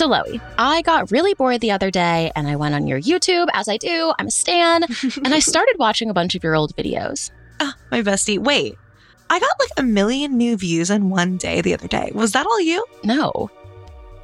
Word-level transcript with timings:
So, 0.00 0.08
Loey, 0.08 0.40
I 0.56 0.80
got 0.80 1.10
really 1.10 1.34
bored 1.34 1.60
the 1.60 1.72
other 1.72 1.90
day 1.90 2.32
and 2.34 2.48
I 2.48 2.56
went 2.56 2.74
on 2.74 2.86
your 2.86 2.98
YouTube, 2.98 3.48
as 3.52 3.68
I 3.68 3.76
do. 3.76 4.14
I'm 4.18 4.28
a 4.28 4.30
stan. 4.30 4.84
and 5.24 5.34
I 5.34 5.40
started 5.40 5.76
watching 5.78 6.08
a 6.08 6.14
bunch 6.14 6.34
of 6.34 6.42
your 6.42 6.56
old 6.56 6.74
videos. 6.74 7.30
Oh, 7.60 7.74
my 7.90 8.00
bestie. 8.00 8.38
Wait, 8.38 8.78
I 9.28 9.38
got 9.38 9.50
like 9.60 9.68
a 9.76 9.82
million 9.82 10.38
new 10.38 10.56
views 10.56 10.88
in 10.88 11.10
one 11.10 11.36
day 11.36 11.60
the 11.60 11.74
other 11.74 11.86
day. 11.86 12.12
Was 12.14 12.32
that 12.32 12.46
all 12.46 12.60
you? 12.62 12.82
No. 13.04 13.50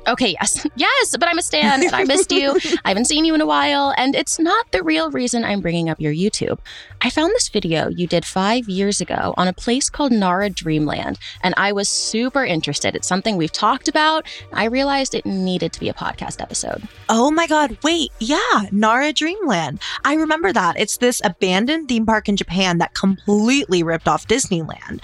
Okay, 0.06 0.36
yes. 0.40 0.66
Yes, 0.76 1.16
but 1.18 1.28
I'm 1.28 1.38
a 1.38 1.42
stan 1.42 1.82
and 1.82 1.94
I 1.94 2.04
missed 2.04 2.30
you. 2.30 2.58
I 2.84 2.88
haven't 2.90 3.06
seen 3.06 3.24
you 3.24 3.34
in 3.34 3.40
a 3.40 3.46
while, 3.46 3.94
and 3.96 4.14
it's 4.14 4.38
not 4.38 4.70
the 4.72 4.82
real 4.82 5.10
reason 5.10 5.42
I'm 5.42 5.60
bringing 5.60 5.88
up 5.88 6.00
your 6.00 6.12
YouTube. 6.12 6.58
I 7.00 7.08
found 7.08 7.32
this 7.32 7.48
video 7.48 7.88
you 7.88 8.06
did 8.06 8.24
five 8.24 8.68
years 8.68 9.00
ago 9.00 9.32
on 9.36 9.48
a 9.48 9.52
place 9.52 9.88
called 9.88 10.12
Nara 10.12 10.50
Dreamland, 10.50 11.18
and 11.42 11.54
I 11.56 11.72
was 11.72 11.88
super 11.88 12.44
interested. 12.44 12.94
It's 12.94 13.08
something 13.08 13.36
we've 13.36 13.52
talked 13.52 13.88
about. 13.88 14.26
I 14.52 14.64
realized 14.64 15.14
it 15.14 15.24
needed 15.24 15.72
to 15.72 15.80
be 15.80 15.88
a 15.88 15.94
podcast 15.94 16.42
episode. 16.42 16.82
Oh 17.08 17.30
my 17.30 17.46
God. 17.46 17.78
Wait. 17.82 18.10
Yeah. 18.18 18.36
Nara 18.70 19.12
Dreamland. 19.12 19.80
I 20.04 20.14
remember 20.14 20.52
that. 20.52 20.78
It's 20.78 20.98
this 20.98 21.22
abandoned 21.24 21.88
theme 21.88 22.04
park 22.06 22.28
in 22.28 22.36
Japan 22.36 22.78
that 22.78 22.94
completely 22.94 23.82
ripped 23.82 24.08
off 24.08 24.26
Disneyland. 24.28 25.00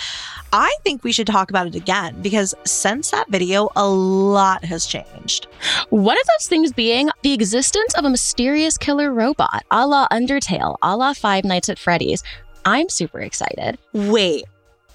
I 0.52 0.74
think 0.84 1.02
we 1.02 1.12
should 1.12 1.26
talk 1.26 1.48
about 1.48 1.66
it 1.66 1.74
again 1.74 2.20
because 2.20 2.54
since 2.64 3.10
that 3.10 3.30
video, 3.30 3.70
a 3.74 3.88
lot 3.88 4.64
has 4.64 4.84
changed. 4.84 5.46
One 5.88 6.16
of 6.16 6.26
those 6.26 6.46
things 6.46 6.72
being 6.72 7.08
the 7.22 7.32
existence 7.32 7.94
of 7.94 8.04
a 8.04 8.10
mysterious 8.10 8.76
killer 8.76 9.12
robot, 9.12 9.64
a 9.70 9.86
la 9.86 10.06
Undertale, 10.08 10.76
a 10.82 10.94
la 10.94 11.14
Five 11.14 11.44
Nights 11.44 11.70
at 11.70 11.78
Freddy's. 11.78 12.22
I'm 12.66 12.90
super 12.90 13.20
excited. 13.20 13.78
Wait, 13.94 14.44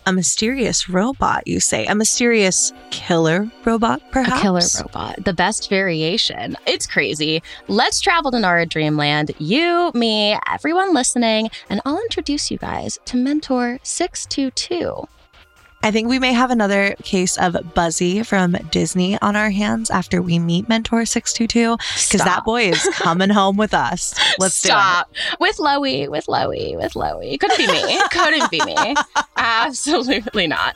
a 0.05 0.13
mysterious 0.13 0.87
robot, 0.87 1.47
you 1.47 1.59
say? 1.59 1.87
A 1.87 1.95
mysterious 1.95 2.71
killer 2.91 3.51
robot, 3.65 4.01
perhaps? 4.11 4.39
A 4.39 4.41
killer 4.41 4.61
robot, 4.79 5.25
the 5.25 5.33
best 5.33 5.69
variation. 5.69 6.55
It's 6.67 6.85
crazy. 6.85 7.41
Let's 7.67 7.99
travel 7.99 8.29
to 8.29 8.39
Nara 8.39 8.67
Dreamland, 8.67 9.31
you, 9.39 9.91
me, 9.95 10.37
everyone 10.49 10.93
listening, 10.93 11.49
and 11.69 11.81
I'll 11.83 11.99
introduce 11.99 12.51
you 12.51 12.59
guys 12.59 12.99
to 13.05 13.17
Mentor 13.17 13.79
622. 13.81 15.07
I 15.87 15.91
think 15.91 16.09
we 16.09 16.19
may 16.19 16.33
have 16.33 16.51
another 16.51 16.95
case 17.01 17.37
of 17.37 17.55
Buzzy 17.73 18.21
from 18.21 18.57
Disney 18.71 19.17
on 19.21 19.37
our 19.37 19.49
hands 19.49 19.89
after 19.89 20.21
we 20.21 20.37
meet 20.37 20.67
Mentor 20.67 21.05
622 21.05 21.77
because 21.77 22.25
that 22.25 22.43
boy 22.43 22.63
is 22.63 22.89
coming 22.95 23.29
home 23.39 23.55
with 23.55 23.73
us. 23.73 24.13
Let's 24.37 24.55
Stop. 24.55 25.09
With 25.39 25.55
Loey, 25.55 26.09
with 26.09 26.25
Loey, 26.25 26.75
with 26.75 26.91
Loey. 26.95 27.39
Couldn't 27.39 27.57
be 27.57 27.67
me. 27.67 28.01
Couldn't 28.11 28.51
be 28.51 28.59
me. 28.65 28.95
Absolutely 29.37 30.45
not. 30.45 30.75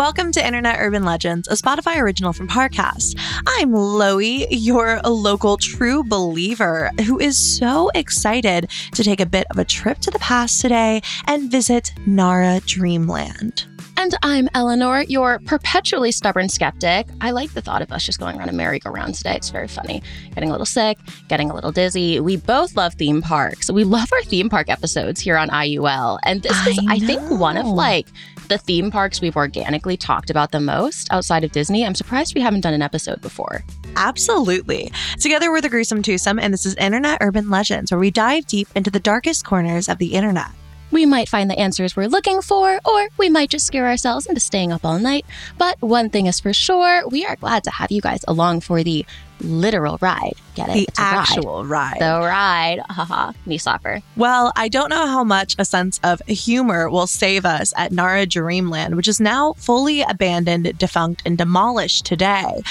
Welcome 0.00 0.32
to 0.32 0.44
Internet 0.44 0.76
Urban 0.78 1.04
Legends, 1.04 1.46
a 1.46 1.52
Spotify 1.52 2.00
original 2.00 2.32
from 2.32 2.48
Parcast. 2.48 3.20
I'm 3.46 3.72
Loey, 3.72 4.46
your 4.48 4.98
local 5.02 5.58
true 5.58 6.02
believer 6.02 6.90
who 7.04 7.20
is 7.20 7.36
so 7.36 7.90
excited 7.94 8.70
to 8.94 9.04
take 9.04 9.20
a 9.20 9.26
bit 9.26 9.46
of 9.50 9.58
a 9.58 9.64
trip 9.66 9.98
to 9.98 10.10
the 10.10 10.18
past 10.18 10.62
today 10.62 11.02
and 11.26 11.50
visit 11.50 11.92
Nara 12.06 12.62
Dreamland. 12.64 13.66
And 13.98 14.14
I'm 14.22 14.48
Eleanor, 14.54 15.02
your 15.02 15.38
perpetually 15.40 16.12
stubborn 16.12 16.48
skeptic. 16.48 17.06
I 17.20 17.32
like 17.32 17.52
the 17.52 17.60
thought 17.60 17.82
of 17.82 17.92
us 17.92 18.02
just 18.02 18.18
going 18.18 18.38
around 18.38 18.48
a 18.48 18.54
merry-go-round 18.54 19.14
today. 19.14 19.36
It's 19.36 19.50
very 19.50 19.68
funny. 19.68 20.02
Getting 20.34 20.48
a 20.48 20.52
little 20.52 20.64
sick, 20.64 20.96
getting 21.28 21.50
a 21.50 21.54
little 21.54 21.72
dizzy. 21.72 22.20
We 22.20 22.38
both 22.38 22.74
love 22.74 22.94
theme 22.94 23.20
parks. 23.20 23.70
We 23.70 23.84
love 23.84 24.10
our 24.14 24.22
theme 24.22 24.48
park 24.48 24.70
episodes 24.70 25.20
here 25.20 25.36
on 25.36 25.50
IUL. 25.50 26.18
And 26.24 26.40
this 26.40 26.66
is, 26.66 26.78
I, 26.88 26.94
I 26.94 26.98
think, 27.00 27.20
one 27.38 27.58
of 27.58 27.66
like 27.66 28.06
the 28.50 28.58
theme 28.58 28.90
parks 28.90 29.20
we've 29.20 29.36
organically 29.36 29.96
talked 29.96 30.28
about 30.28 30.50
the 30.50 30.60
most 30.60 31.06
outside 31.12 31.44
of 31.44 31.52
Disney. 31.52 31.86
I'm 31.86 31.94
surprised 31.94 32.34
we 32.34 32.40
haven't 32.40 32.62
done 32.62 32.74
an 32.74 32.82
episode 32.82 33.22
before. 33.22 33.62
Absolutely. 33.94 34.92
Together 35.20 35.52
we're 35.52 35.60
the 35.60 35.68
Gruesome 35.68 36.02
Twosome, 36.02 36.40
and 36.40 36.52
this 36.52 36.66
is 36.66 36.74
Internet 36.74 37.18
Urban 37.20 37.48
Legends, 37.48 37.92
where 37.92 38.00
we 38.00 38.10
dive 38.10 38.46
deep 38.46 38.66
into 38.74 38.90
the 38.90 38.98
darkest 38.98 39.44
corners 39.44 39.88
of 39.88 39.98
the 39.98 40.14
internet. 40.14 40.48
We 40.90 41.06
might 41.06 41.28
find 41.28 41.48
the 41.48 41.58
answers 41.58 41.94
we're 41.94 42.08
looking 42.08 42.42
for, 42.42 42.80
or 42.84 43.08
we 43.16 43.28
might 43.28 43.50
just 43.50 43.66
scare 43.66 43.86
ourselves 43.86 44.26
into 44.26 44.40
staying 44.40 44.72
up 44.72 44.84
all 44.84 44.98
night. 44.98 45.24
But 45.56 45.80
one 45.80 46.10
thing 46.10 46.26
is 46.26 46.40
for 46.40 46.52
sure, 46.52 47.06
we 47.08 47.24
are 47.24 47.36
glad 47.36 47.62
to 47.64 47.70
have 47.70 47.92
you 47.92 48.00
guys 48.00 48.24
along 48.26 48.62
for 48.62 48.82
the 48.82 49.06
literal 49.40 49.98
ride. 50.00 50.34
Get 50.54 50.68
it? 50.68 50.72
The 50.74 50.82
It's 50.82 50.98
actual 50.98 51.64
ride. 51.64 52.00
ride. 52.00 52.00
The 52.00 52.26
ride. 52.26 52.78
Haha. 52.90 53.32
Knee 53.46 53.58
slapper. 53.58 54.02
Well, 54.16 54.52
I 54.56 54.68
don't 54.68 54.90
know 54.90 55.06
how 55.06 55.24
much 55.24 55.54
a 55.58 55.64
sense 55.64 56.00
of 56.02 56.20
humor 56.26 56.88
will 56.90 57.06
save 57.06 57.44
us 57.44 57.72
at 57.76 57.92
Nara 57.92 58.26
Dreamland, 58.26 58.96
which 58.96 59.08
is 59.08 59.20
now 59.20 59.54
fully 59.54 60.02
abandoned, 60.02 60.76
defunct, 60.78 61.22
and 61.24 61.38
demolished 61.38 62.04
today. 62.04 62.62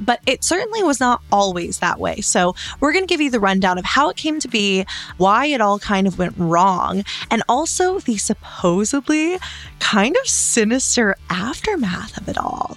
But 0.00 0.20
it 0.26 0.44
certainly 0.44 0.82
was 0.82 1.00
not 1.00 1.22
always 1.30 1.78
that 1.78 2.00
way. 2.00 2.20
So 2.20 2.54
we're 2.80 2.92
going 2.92 3.06
to 3.06 3.12
give 3.12 3.20
you 3.20 3.30
the 3.30 3.40
rundown 3.40 3.78
of 3.78 3.84
how 3.84 4.08
it 4.08 4.16
came 4.16 4.40
to 4.40 4.48
be, 4.48 4.84
why 5.18 5.46
it 5.46 5.60
all 5.60 5.78
kind 5.78 6.06
of 6.06 6.18
went 6.18 6.34
wrong, 6.36 7.04
and 7.30 7.42
also 7.48 8.00
the 8.00 8.16
supposedly 8.16 9.38
kind 9.78 10.16
of 10.16 10.26
sinister 10.28 11.16
aftermath 11.30 12.16
of 12.16 12.28
it 12.28 12.38
all. 12.38 12.76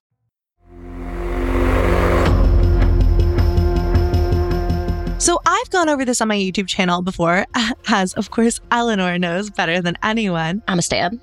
So 5.21 5.39
I've 5.45 5.69
gone 5.69 5.87
over 5.87 6.03
this 6.03 6.19
on 6.19 6.29
my 6.29 6.35
YouTube 6.35 6.67
channel 6.67 7.03
before, 7.03 7.45
as 7.89 8.13
of 8.13 8.31
course 8.31 8.59
Eleanor 8.71 9.19
knows 9.19 9.51
better 9.51 9.79
than 9.79 9.95
anyone. 10.01 10.63
I'm 10.67 10.79
a 10.79 10.81
stan. 10.81 11.21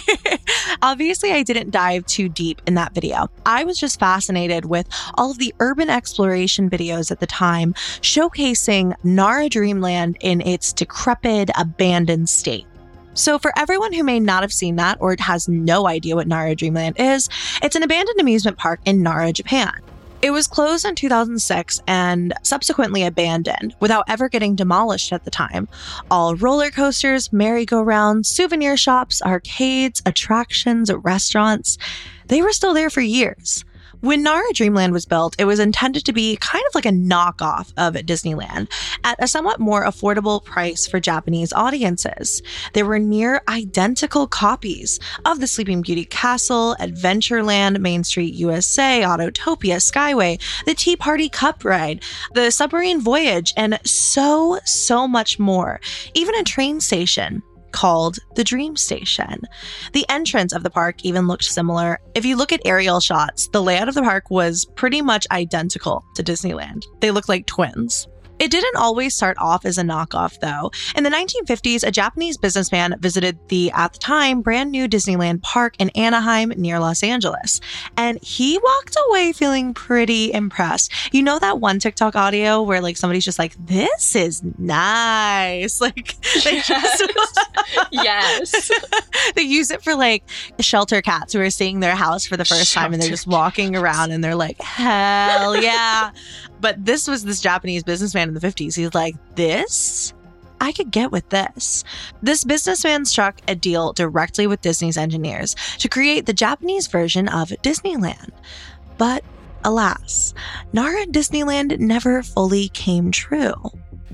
Obviously, 0.82 1.30
I 1.32 1.42
didn't 1.42 1.68
dive 1.68 2.06
too 2.06 2.30
deep 2.30 2.62
in 2.66 2.76
that 2.76 2.94
video. 2.94 3.28
I 3.44 3.64
was 3.64 3.78
just 3.78 4.00
fascinated 4.00 4.64
with 4.64 4.88
all 5.16 5.30
of 5.30 5.36
the 5.36 5.54
urban 5.60 5.90
exploration 5.90 6.70
videos 6.70 7.10
at 7.10 7.20
the 7.20 7.26
time 7.26 7.74
showcasing 8.00 8.94
Nara 9.04 9.50
Dreamland 9.50 10.16
in 10.20 10.40
its 10.40 10.72
decrepit, 10.72 11.50
abandoned 11.58 12.30
state. 12.30 12.66
So, 13.12 13.38
for 13.38 13.52
everyone 13.58 13.92
who 13.92 14.02
may 14.02 14.18
not 14.18 14.42
have 14.42 14.52
seen 14.52 14.76
that 14.76 14.96
or 14.98 15.14
has 15.18 15.46
no 15.46 15.86
idea 15.86 16.16
what 16.16 16.26
Nara 16.26 16.54
Dreamland 16.54 16.98
is, 16.98 17.28
it's 17.62 17.76
an 17.76 17.82
abandoned 17.82 18.18
amusement 18.18 18.56
park 18.56 18.80
in 18.86 19.02
Nara, 19.02 19.30
Japan. 19.30 19.74
It 20.22 20.32
was 20.32 20.46
closed 20.46 20.84
in 20.84 20.94
2006 20.96 21.80
and 21.86 22.34
subsequently 22.42 23.04
abandoned 23.04 23.74
without 23.80 24.04
ever 24.06 24.28
getting 24.28 24.54
demolished 24.54 25.14
at 25.14 25.24
the 25.24 25.30
time. 25.30 25.66
All 26.10 26.36
roller 26.36 26.70
coasters, 26.70 27.32
merry-go-rounds, 27.32 28.28
souvenir 28.28 28.76
shops, 28.76 29.22
arcades, 29.22 30.02
attractions, 30.04 30.92
restaurants, 30.92 31.78
they 32.26 32.42
were 32.42 32.52
still 32.52 32.74
there 32.74 32.90
for 32.90 33.00
years. 33.00 33.64
When 34.00 34.22
Nara 34.22 34.50
Dreamland 34.54 34.94
was 34.94 35.04
built, 35.04 35.36
it 35.38 35.44
was 35.44 35.60
intended 35.60 36.06
to 36.06 36.14
be 36.14 36.36
kind 36.36 36.64
of 36.70 36.74
like 36.74 36.86
a 36.86 36.88
knockoff 36.88 37.70
of 37.76 37.94
Disneyland 38.06 38.72
at 39.04 39.22
a 39.22 39.28
somewhat 39.28 39.60
more 39.60 39.84
affordable 39.84 40.42
price 40.42 40.86
for 40.86 41.00
Japanese 41.00 41.52
audiences. 41.52 42.40
They 42.72 42.82
were 42.82 42.98
near 42.98 43.42
identical 43.46 44.26
copies 44.26 45.00
of 45.26 45.40
the 45.40 45.46
Sleeping 45.46 45.82
Beauty 45.82 46.06
Castle, 46.06 46.76
Adventureland, 46.80 47.78
Main 47.80 48.02
Street 48.02 48.32
USA, 48.36 49.02
Autotopia, 49.02 49.76
Skyway, 49.76 50.40
the 50.64 50.74
Tea 50.74 50.96
Party 50.96 51.28
Cup 51.28 51.62
Ride, 51.62 52.02
the 52.32 52.50
Submarine 52.50 53.02
Voyage, 53.02 53.52
and 53.54 53.78
so, 53.84 54.60
so 54.64 55.06
much 55.06 55.38
more. 55.38 55.78
Even 56.14 56.34
a 56.36 56.42
train 56.42 56.80
station 56.80 57.42
called 57.72 58.18
the 58.36 58.44
Dream 58.44 58.76
Station. 58.76 59.42
The 59.92 60.06
entrance 60.08 60.52
of 60.52 60.62
the 60.62 60.70
park 60.70 61.04
even 61.04 61.26
looked 61.26 61.44
similar. 61.44 61.98
If 62.14 62.24
you 62.24 62.36
look 62.36 62.52
at 62.52 62.62
aerial 62.64 63.00
shots, 63.00 63.48
the 63.48 63.62
layout 63.62 63.88
of 63.88 63.94
the 63.94 64.02
park 64.02 64.30
was 64.30 64.66
pretty 64.76 65.02
much 65.02 65.26
identical 65.30 66.04
to 66.14 66.22
Disneyland. 66.22 66.82
They 67.00 67.10
look 67.10 67.28
like 67.28 67.46
twins. 67.46 68.06
It 68.40 68.50
didn't 68.50 68.76
always 68.76 69.14
start 69.14 69.36
off 69.38 69.66
as 69.66 69.76
a 69.76 69.82
knockoff, 69.82 70.40
though. 70.40 70.70
In 70.96 71.04
the 71.04 71.10
1950s, 71.10 71.86
a 71.86 71.90
Japanese 71.90 72.38
businessman 72.38 72.98
visited 72.98 73.38
the, 73.48 73.70
at 73.72 73.92
the 73.92 73.98
time, 73.98 74.40
brand 74.40 74.70
new 74.70 74.88
Disneyland 74.88 75.42
park 75.42 75.74
in 75.78 75.90
Anaheim 75.90 76.48
near 76.56 76.78
Los 76.80 77.02
Angeles. 77.02 77.60
And 77.98 78.18
he 78.22 78.58
walked 78.58 78.96
away 79.08 79.32
feeling 79.32 79.74
pretty 79.74 80.32
impressed. 80.32 80.90
You 81.12 81.22
know 81.22 81.38
that 81.38 81.60
one 81.60 81.78
TikTok 81.78 82.16
audio 82.16 82.62
where, 82.62 82.80
like, 82.80 82.96
somebody's 82.96 83.26
just 83.26 83.38
like, 83.38 83.54
this 83.66 84.16
is 84.16 84.42
nice. 84.58 85.80
Like, 85.90 86.14
they 86.44 86.60
just. 86.60 87.02
yes. 87.90 88.70
they 89.34 89.42
use 89.42 89.70
it 89.70 89.82
for, 89.82 89.94
like, 89.94 90.22
shelter 90.60 91.02
cats 91.02 91.32
who 91.32 91.40
are 91.40 91.50
seeing 91.50 91.80
their 91.80 91.94
house 91.94 92.26
for 92.26 92.36
the 92.36 92.44
first 92.44 92.72
time 92.72 92.92
and 92.92 93.02
they're 93.02 93.10
just 93.10 93.26
walking 93.26 93.76
around 93.76 94.10
and 94.10 94.22
they're 94.22 94.34
like, 94.34 94.60
hell 94.60 95.56
yeah. 95.56 96.10
But 96.60 96.84
this 96.84 97.08
was 97.08 97.24
this 97.24 97.40
Japanese 97.40 97.82
businessman 97.82 98.28
in 98.28 98.34
the 98.34 98.40
50s. 98.40 98.76
He's 98.76 98.94
like, 98.94 99.16
this? 99.34 100.12
I 100.60 100.72
could 100.72 100.90
get 100.90 101.10
with 101.10 101.28
this. 101.30 101.84
This 102.22 102.44
businessman 102.44 103.06
struck 103.06 103.40
a 103.48 103.54
deal 103.54 103.94
directly 103.94 104.46
with 104.46 104.60
Disney's 104.60 104.98
engineers 104.98 105.56
to 105.78 105.88
create 105.88 106.26
the 106.26 106.34
Japanese 106.34 106.86
version 106.86 107.28
of 107.28 107.48
Disneyland. 107.62 108.30
But 108.98 109.24
alas, 109.64 110.34
Nara 110.72 111.06
Disneyland 111.06 111.78
never 111.78 112.22
fully 112.22 112.68
came 112.68 113.10
true. 113.10 113.54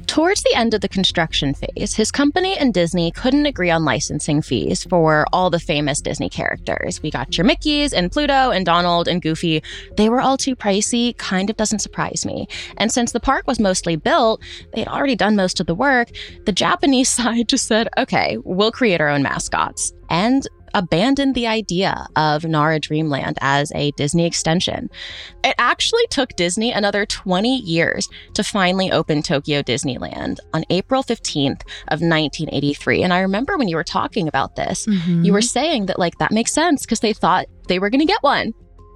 Towards 0.06 0.42
the 0.42 0.54
end 0.54 0.72
of 0.72 0.80
the 0.80 0.88
construction 0.88 1.52
phase, 1.52 1.94
his 1.94 2.10
company 2.10 2.56
and 2.56 2.72
Disney 2.72 3.10
couldn't 3.10 3.46
agree 3.46 3.70
on 3.70 3.84
licensing 3.84 4.40
fees 4.40 4.84
for 4.84 5.26
all 5.32 5.50
the 5.50 5.58
famous 5.58 6.00
Disney 6.00 6.28
characters. 6.28 7.02
We 7.02 7.10
got 7.10 7.36
your 7.36 7.46
Mickeys 7.46 7.92
and 7.92 8.10
Pluto 8.10 8.50
and 8.50 8.64
Donald 8.64 9.08
and 9.08 9.20
Goofy. 9.20 9.62
They 9.96 10.08
were 10.08 10.20
all 10.20 10.36
too 10.36 10.54
pricey, 10.54 11.16
kind 11.18 11.50
of 11.50 11.56
doesn't 11.56 11.80
surprise 11.80 12.24
me. 12.24 12.46
And 12.76 12.92
since 12.92 13.12
the 13.12 13.20
park 13.20 13.46
was 13.46 13.58
mostly 13.58 13.96
built, 13.96 14.40
they'd 14.74 14.88
already 14.88 15.16
done 15.16 15.34
most 15.34 15.60
of 15.60 15.66
the 15.66 15.74
work, 15.74 16.10
the 16.44 16.52
Japanese 16.52 17.08
side 17.16 17.48
just 17.48 17.66
said, 17.66 17.88
okay, 17.98 18.38
we'll 18.44 18.72
create 18.72 19.00
our 19.00 19.08
own 19.08 19.22
mascots. 19.22 19.92
And 20.08 20.46
abandoned 20.76 21.34
the 21.34 21.46
idea 21.46 22.06
of 22.14 22.44
Nara 22.44 22.78
Dreamland 22.78 23.38
as 23.40 23.72
a 23.74 23.90
Disney 23.92 24.26
extension. 24.26 24.88
It 25.42 25.54
actually 25.58 26.06
took 26.10 26.36
Disney 26.36 26.70
another 26.70 27.06
20 27.06 27.56
years 27.62 28.08
to 28.34 28.44
finally 28.44 28.92
open 28.92 29.22
Tokyo 29.22 29.62
Disneyland 29.62 30.38
on 30.52 30.64
April 30.70 31.02
15th 31.02 31.62
of 31.88 32.02
1983. 32.02 33.02
And 33.02 33.12
I 33.12 33.20
remember 33.20 33.56
when 33.56 33.68
you 33.68 33.76
were 33.76 33.84
talking 33.84 34.28
about 34.28 34.54
this, 34.54 34.86
mm-hmm. 34.86 35.24
you 35.24 35.32
were 35.32 35.42
saying 35.42 35.86
that 35.86 35.98
like 35.98 36.18
that 36.18 36.30
makes 36.30 36.52
sense 36.52 36.82
because 36.84 37.00
they 37.00 37.14
thought 37.14 37.46
they 37.68 37.78
were 37.78 37.90
going 37.90 38.00
to 38.00 38.06
get 38.06 38.22
one. 38.22 38.52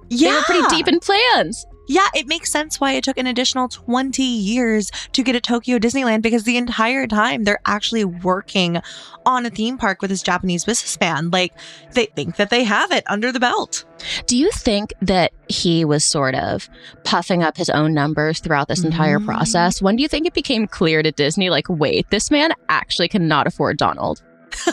Yeah. 0.09 0.29
They 0.29 0.35
were 0.35 0.41
pretty 0.43 0.75
deep 0.75 0.87
in 0.87 0.99
plans. 0.99 1.65
Yeah, 1.91 2.07
it 2.15 2.25
makes 2.25 2.49
sense 2.49 2.79
why 2.79 2.93
it 2.93 3.03
took 3.03 3.17
an 3.17 3.27
additional 3.27 3.67
20 3.67 4.23
years 4.23 4.91
to 5.11 5.23
get 5.23 5.35
a 5.35 5.41
Tokyo 5.41 5.77
Disneyland 5.77 6.21
because 6.21 6.45
the 6.45 6.55
entire 6.55 7.05
time 7.05 7.43
they're 7.43 7.59
actually 7.65 8.05
working 8.05 8.81
on 9.25 9.45
a 9.45 9.49
theme 9.49 9.77
park 9.77 10.01
with 10.01 10.09
this 10.09 10.23
Japanese 10.23 10.63
businessman. 10.63 11.31
Like 11.31 11.53
they 11.91 12.05
think 12.05 12.37
that 12.37 12.49
they 12.49 12.63
have 12.63 12.93
it 12.93 13.03
under 13.07 13.33
the 13.33 13.41
belt. 13.41 13.83
Do 14.25 14.37
you 14.37 14.49
think 14.51 14.93
that 15.01 15.33
he 15.49 15.83
was 15.83 16.05
sort 16.05 16.33
of 16.33 16.69
puffing 17.03 17.43
up 17.43 17.57
his 17.57 17.69
own 17.69 17.93
numbers 17.93 18.39
throughout 18.39 18.69
this 18.69 18.85
entire 18.85 19.17
mm-hmm. 19.17 19.27
process? 19.27 19.81
When 19.81 19.97
do 19.97 20.01
you 20.01 20.07
think 20.07 20.25
it 20.25 20.33
became 20.33 20.67
clear 20.67 21.03
to 21.03 21.11
Disney, 21.11 21.49
like, 21.49 21.67
wait, 21.67 22.09
this 22.09 22.31
man 22.31 22.53
actually 22.69 23.09
cannot 23.09 23.47
afford 23.47 23.75
Donald? 23.75 24.23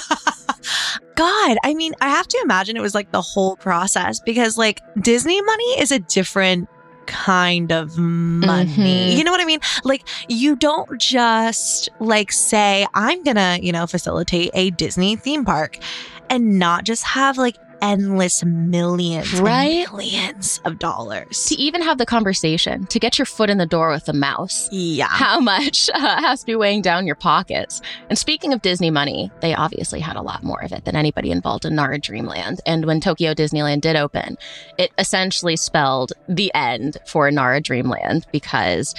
God, 1.16 1.58
I 1.64 1.74
mean, 1.74 1.94
I 2.00 2.10
have 2.10 2.28
to 2.28 2.40
imagine 2.44 2.76
it 2.76 2.80
was 2.80 2.94
like 2.94 3.10
the 3.10 3.20
whole 3.20 3.56
process 3.56 4.20
because 4.20 4.56
like 4.56 4.80
Disney 5.00 5.42
money 5.42 5.80
is 5.80 5.90
a 5.90 5.98
different 5.98 6.68
kind 7.08 7.72
of 7.72 7.98
money. 7.98 8.70
Mm-hmm. 8.70 9.18
You 9.18 9.24
know 9.24 9.32
what 9.32 9.40
I 9.40 9.44
mean? 9.44 9.60
Like 9.82 10.04
you 10.28 10.54
don't 10.54 11.00
just 11.00 11.88
like 11.98 12.30
say 12.30 12.86
I'm 12.94 13.24
going 13.24 13.36
to, 13.36 13.58
you 13.60 13.72
know, 13.72 13.86
facilitate 13.86 14.50
a 14.54 14.70
Disney 14.70 15.16
theme 15.16 15.44
park 15.44 15.78
and 16.30 16.58
not 16.58 16.84
just 16.84 17.02
have 17.04 17.38
like 17.38 17.56
endless 17.80 18.44
millions, 18.44 19.40
right? 19.40 19.86
Millions 19.90 20.60
of 20.64 20.78
dollars. 20.78 21.46
To 21.46 21.54
even 21.56 21.82
have 21.82 21.98
the 21.98 22.06
conversation, 22.06 22.86
to 22.86 22.98
get 22.98 23.18
your 23.18 23.26
foot 23.26 23.50
in 23.50 23.58
the 23.58 23.66
door 23.66 23.90
with 23.90 24.06
the 24.06 24.12
mouse. 24.12 24.68
Yeah. 24.72 25.08
How 25.08 25.40
much 25.40 25.88
uh, 25.94 25.98
has 25.98 26.40
to 26.40 26.46
be 26.46 26.54
weighing 26.56 26.82
down 26.82 27.06
your 27.06 27.16
pockets? 27.16 27.80
And 28.08 28.18
speaking 28.18 28.52
of 28.52 28.62
Disney 28.62 28.90
money, 28.90 29.30
they 29.40 29.54
obviously 29.54 30.00
had 30.00 30.16
a 30.16 30.22
lot 30.22 30.42
more 30.42 30.60
of 30.62 30.72
it 30.72 30.84
than 30.84 30.96
anybody 30.96 31.30
involved 31.30 31.64
in 31.64 31.74
Nara 31.74 31.98
Dreamland. 31.98 32.60
And 32.66 32.84
when 32.84 33.00
Tokyo 33.00 33.34
Disneyland 33.34 33.80
did 33.80 33.96
open, 33.96 34.36
it 34.78 34.92
essentially 34.98 35.56
spelled 35.56 36.12
the 36.28 36.52
end 36.54 36.98
for 37.06 37.30
Nara 37.30 37.60
Dreamland 37.60 38.26
because 38.32 38.94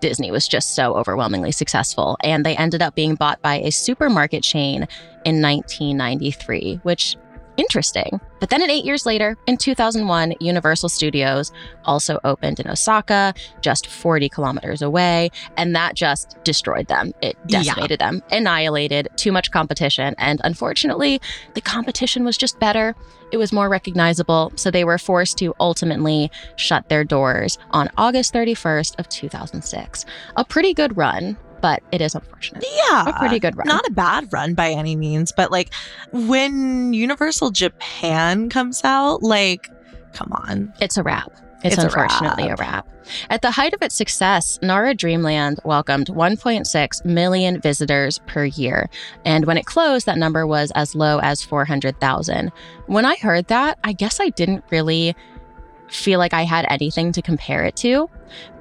Disney 0.00 0.30
was 0.30 0.46
just 0.48 0.74
so 0.74 0.94
overwhelmingly 0.94 1.52
successful. 1.52 2.16
And 2.20 2.44
they 2.44 2.56
ended 2.56 2.82
up 2.82 2.94
being 2.94 3.14
bought 3.14 3.40
by 3.42 3.60
a 3.60 3.70
supermarket 3.70 4.42
chain 4.42 4.86
in 5.24 5.42
1993, 5.42 6.80
which 6.82 7.16
interesting. 7.56 8.20
But 8.40 8.50
then, 8.50 8.62
eight 8.68 8.84
years 8.84 9.06
later, 9.06 9.36
in 9.46 9.56
2001, 9.56 10.34
Universal 10.40 10.90
Studios 10.90 11.52
also 11.84 12.18
opened 12.24 12.60
in 12.60 12.68
Osaka, 12.68 13.34
just 13.60 13.86
40 13.86 14.28
kilometers 14.28 14.82
away, 14.82 15.30
and 15.56 15.74
that 15.74 15.94
just 15.94 16.36
destroyed 16.44 16.88
them. 16.88 17.12
It 17.22 17.36
decimated 17.46 18.00
yeah. 18.00 18.10
them, 18.10 18.22
annihilated, 18.30 19.08
too 19.16 19.32
much 19.32 19.50
competition. 19.50 20.14
And 20.18 20.40
unfortunately, 20.44 21.20
the 21.54 21.60
competition 21.60 22.24
was 22.24 22.36
just 22.36 22.58
better. 22.58 22.94
It 23.32 23.38
was 23.38 23.52
more 23.52 23.68
recognizable, 23.68 24.52
so 24.56 24.70
they 24.70 24.84
were 24.84 24.98
forced 24.98 25.38
to 25.38 25.54
ultimately 25.58 26.30
shut 26.56 26.88
their 26.88 27.04
doors 27.04 27.58
on 27.70 27.88
August 27.96 28.32
31st 28.34 28.98
of 28.98 29.08
2006. 29.08 30.04
A 30.36 30.44
pretty 30.44 30.74
good 30.74 30.96
run, 30.96 31.36
but 31.60 31.82
it 31.92 32.00
is 32.00 32.14
unfortunate. 32.14 32.64
Yeah. 32.88 33.08
A 33.08 33.18
pretty 33.18 33.38
good 33.38 33.56
run. 33.56 33.66
Not 33.66 33.86
a 33.86 33.92
bad 33.92 34.32
run 34.32 34.54
by 34.54 34.70
any 34.70 34.96
means, 34.96 35.32
but 35.36 35.50
like 35.50 35.72
when 36.12 36.92
Universal 36.92 37.50
Japan 37.50 38.48
comes 38.48 38.84
out, 38.84 39.22
like, 39.22 39.68
come 40.12 40.32
on. 40.32 40.72
It's 40.80 40.96
a 40.96 41.02
wrap. 41.02 41.30
It's, 41.64 41.74
it's 41.74 41.84
unfortunately 41.84 42.44
a 42.44 42.48
wrap. 42.50 42.58
a 42.58 42.62
wrap. 42.62 42.88
At 43.30 43.42
the 43.42 43.50
height 43.50 43.72
of 43.72 43.82
its 43.82 43.94
success, 43.94 44.58
Nara 44.62 44.94
Dreamland 44.94 45.60
welcomed 45.64 46.08
1.6 46.08 47.04
million 47.04 47.60
visitors 47.60 48.18
per 48.26 48.44
year. 48.44 48.88
And 49.24 49.46
when 49.46 49.56
it 49.56 49.66
closed, 49.66 50.06
that 50.06 50.18
number 50.18 50.46
was 50.46 50.70
as 50.74 50.94
low 50.94 51.18
as 51.20 51.42
400,000. 51.42 52.52
When 52.86 53.04
I 53.04 53.16
heard 53.16 53.46
that, 53.48 53.78
I 53.84 53.92
guess 53.92 54.20
I 54.20 54.30
didn't 54.30 54.64
really 54.70 55.14
feel 55.88 56.18
like 56.18 56.34
I 56.34 56.42
had 56.42 56.66
anything 56.68 57.12
to 57.12 57.22
compare 57.22 57.64
it 57.64 57.76
to. 57.76 58.10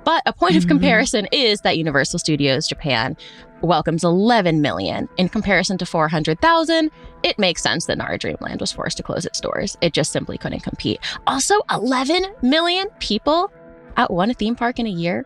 But 0.03 0.21
a 0.25 0.33
point 0.33 0.51
mm-hmm. 0.51 0.59
of 0.59 0.67
comparison 0.67 1.27
is 1.31 1.61
that 1.61 1.77
Universal 1.77 2.19
Studios 2.19 2.67
Japan 2.67 3.17
welcomes 3.61 4.03
11 4.03 4.61
million. 4.61 5.09
In 5.17 5.29
comparison 5.29 5.77
to 5.79 5.85
400,000, 5.85 6.91
it 7.23 7.39
makes 7.39 7.61
sense 7.61 7.85
that 7.85 7.97
Nara 7.97 8.17
Dreamland 8.17 8.61
was 8.61 8.71
forced 8.71 8.97
to 8.97 9.03
close 9.03 9.25
its 9.25 9.39
doors. 9.39 9.77
It 9.81 9.93
just 9.93 10.11
simply 10.11 10.37
couldn't 10.37 10.61
compete. 10.61 10.99
Also, 11.27 11.55
11 11.71 12.25
million 12.41 12.87
people 12.99 13.51
at 13.97 14.11
one 14.11 14.33
theme 14.33 14.55
park 14.55 14.79
in 14.79 14.85
a 14.85 14.91
year? 14.91 15.25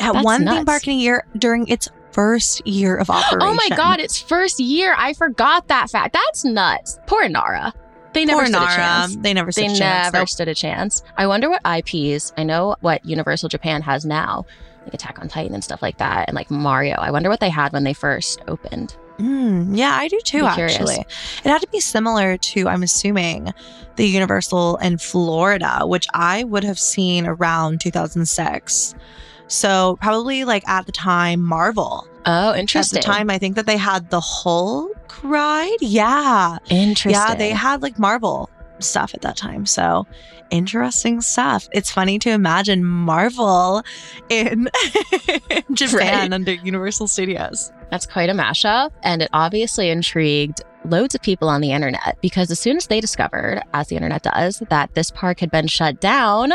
At 0.00 0.12
That's 0.12 0.24
one 0.24 0.44
nuts. 0.44 0.56
theme 0.56 0.66
park 0.66 0.86
in 0.86 0.92
a 0.94 0.96
year 0.96 1.24
during 1.38 1.68
its 1.68 1.88
first 2.12 2.66
year 2.66 2.96
of 2.96 3.10
operation. 3.10 3.38
Oh 3.42 3.54
my 3.54 3.76
God, 3.76 4.00
its 4.00 4.20
first 4.20 4.58
year. 4.58 4.94
I 4.96 5.12
forgot 5.12 5.68
that 5.68 5.90
fact. 5.90 6.14
That's 6.14 6.44
nuts. 6.44 6.98
Poor 7.06 7.28
Nara. 7.28 7.72
They 8.16 8.24
never 8.24 8.40
Poor 8.40 8.46
stood 8.46 8.58
Nara. 8.60 8.72
a 8.72 8.76
chance. 8.76 9.16
They 9.16 9.34
never 9.34 9.52
stood 9.52 9.62
they 9.62 9.66
a 9.66 9.76
chance. 9.76 9.80
never 10.06 10.18
nope. 10.18 10.28
stood 10.28 10.48
a 10.48 10.54
chance. 10.54 11.02
I 11.16 11.26
wonder 11.26 11.48
what 11.50 11.60
IPs. 11.64 12.32
I 12.36 12.42
know 12.42 12.74
what 12.80 13.04
Universal 13.04 13.50
Japan 13.50 13.82
has 13.82 14.04
now, 14.04 14.44
like 14.84 14.94
Attack 14.94 15.18
on 15.20 15.28
Titan 15.28 15.54
and 15.54 15.62
stuff 15.62 15.82
like 15.82 15.98
that, 15.98 16.28
and 16.28 16.34
like 16.34 16.50
Mario. 16.50 16.96
I 16.96 17.10
wonder 17.10 17.28
what 17.28 17.40
they 17.40 17.50
had 17.50 17.72
when 17.72 17.84
they 17.84 17.92
first 17.92 18.40
opened. 18.48 18.96
Mm, 19.18 19.76
yeah, 19.76 19.94
I 19.94 20.08
do 20.08 20.18
too. 20.24 20.44
Actually, 20.44 20.96
it 20.96 21.44
had 21.44 21.60
to 21.62 21.68
be 21.68 21.80
similar 21.80 22.36
to, 22.36 22.68
I'm 22.68 22.82
assuming, 22.82 23.52
the 23.96 24.06
Universal 24.06 24.76
in 24.78 24.98
Florida, 24.98 25.80
which 25.84 26.06
I 26.12 26.44
would 26.44 26.64
have 26.64 26.78
seen 26.78 27.26
around 27.26 27.80
2006. 27.80 28.94
So 29.48 29.96
probably 30.02 30.44
like 30.44 30.66
at 30.68 30.86
the 30.86 30.92
time, 30.92 31.40
Marvel. 31.40 32.06
Oh, 32.26 32.54
interesting. 32.54 32.98
At 32.98 33.04
the 33.04 33.06
time, 33.06 33.30
I 33.30 33.38
think 33.38 33.56
that 33.56 33.66
they 33.66 33.76
had 33.76 34.10
the 34.10 34.20
Hulk 34.20 35.22
ride. 35.22 35.76
Yeah. 35.80 36.58
Interesting. 36.68 37.12
Yeah, 37.12 37.34
they 37.34 37.50
had 37.50 37.82
like 37.82 37.98
Marvel 37.98 38.50
stuff 38.80 39.14
at 39.14 39.22
that 39.22 39.36
time. 39.36 39.64
So 39.64 40.06
interesting 40.50 41.20
stuff. 41.20 41.68
It's 41.72 41.90
funny 41.90 42.18
to 42.20 42.30
imagine 42.30 42.84
Marvel 42.84 43.82
in 44.28 44.68
Japan 45.72 46.30
Right. 46.30 46.32
under 46.32 46.52
Universal 46.52 47.08
Studios. 47.08 47.72
That's 47.90 48.06
quite 48.06 48.28
a 48.28 48.32
mashup. 48.32 48.90
And 49.02 49.22
it 49.22 49.30
obviously 49.32 49.90
intrigued 49.90 50.60
loads 50.84 51.14
of 51.16 51.22
people 51.22 51.48
on 51.48 51.60
the 51.60 51.72
internet 51.72 52.16
because 52.20 52.50
as 52.50 52.60
soon 52.60 52.76
as 52.76 52.86
they 52.86 53.00
discovered, 53.00 53.60
as 53.74 53.88
the 53.88 53.96
internet 53.96 54.22
does, 54.22 54.62
that 54.70 54.94
this 54.94 55.10
park 55.10 55.40
had 55.40 55.50
been 55.50 55.66
shut 55.66 56.00
down, 56.00 56.52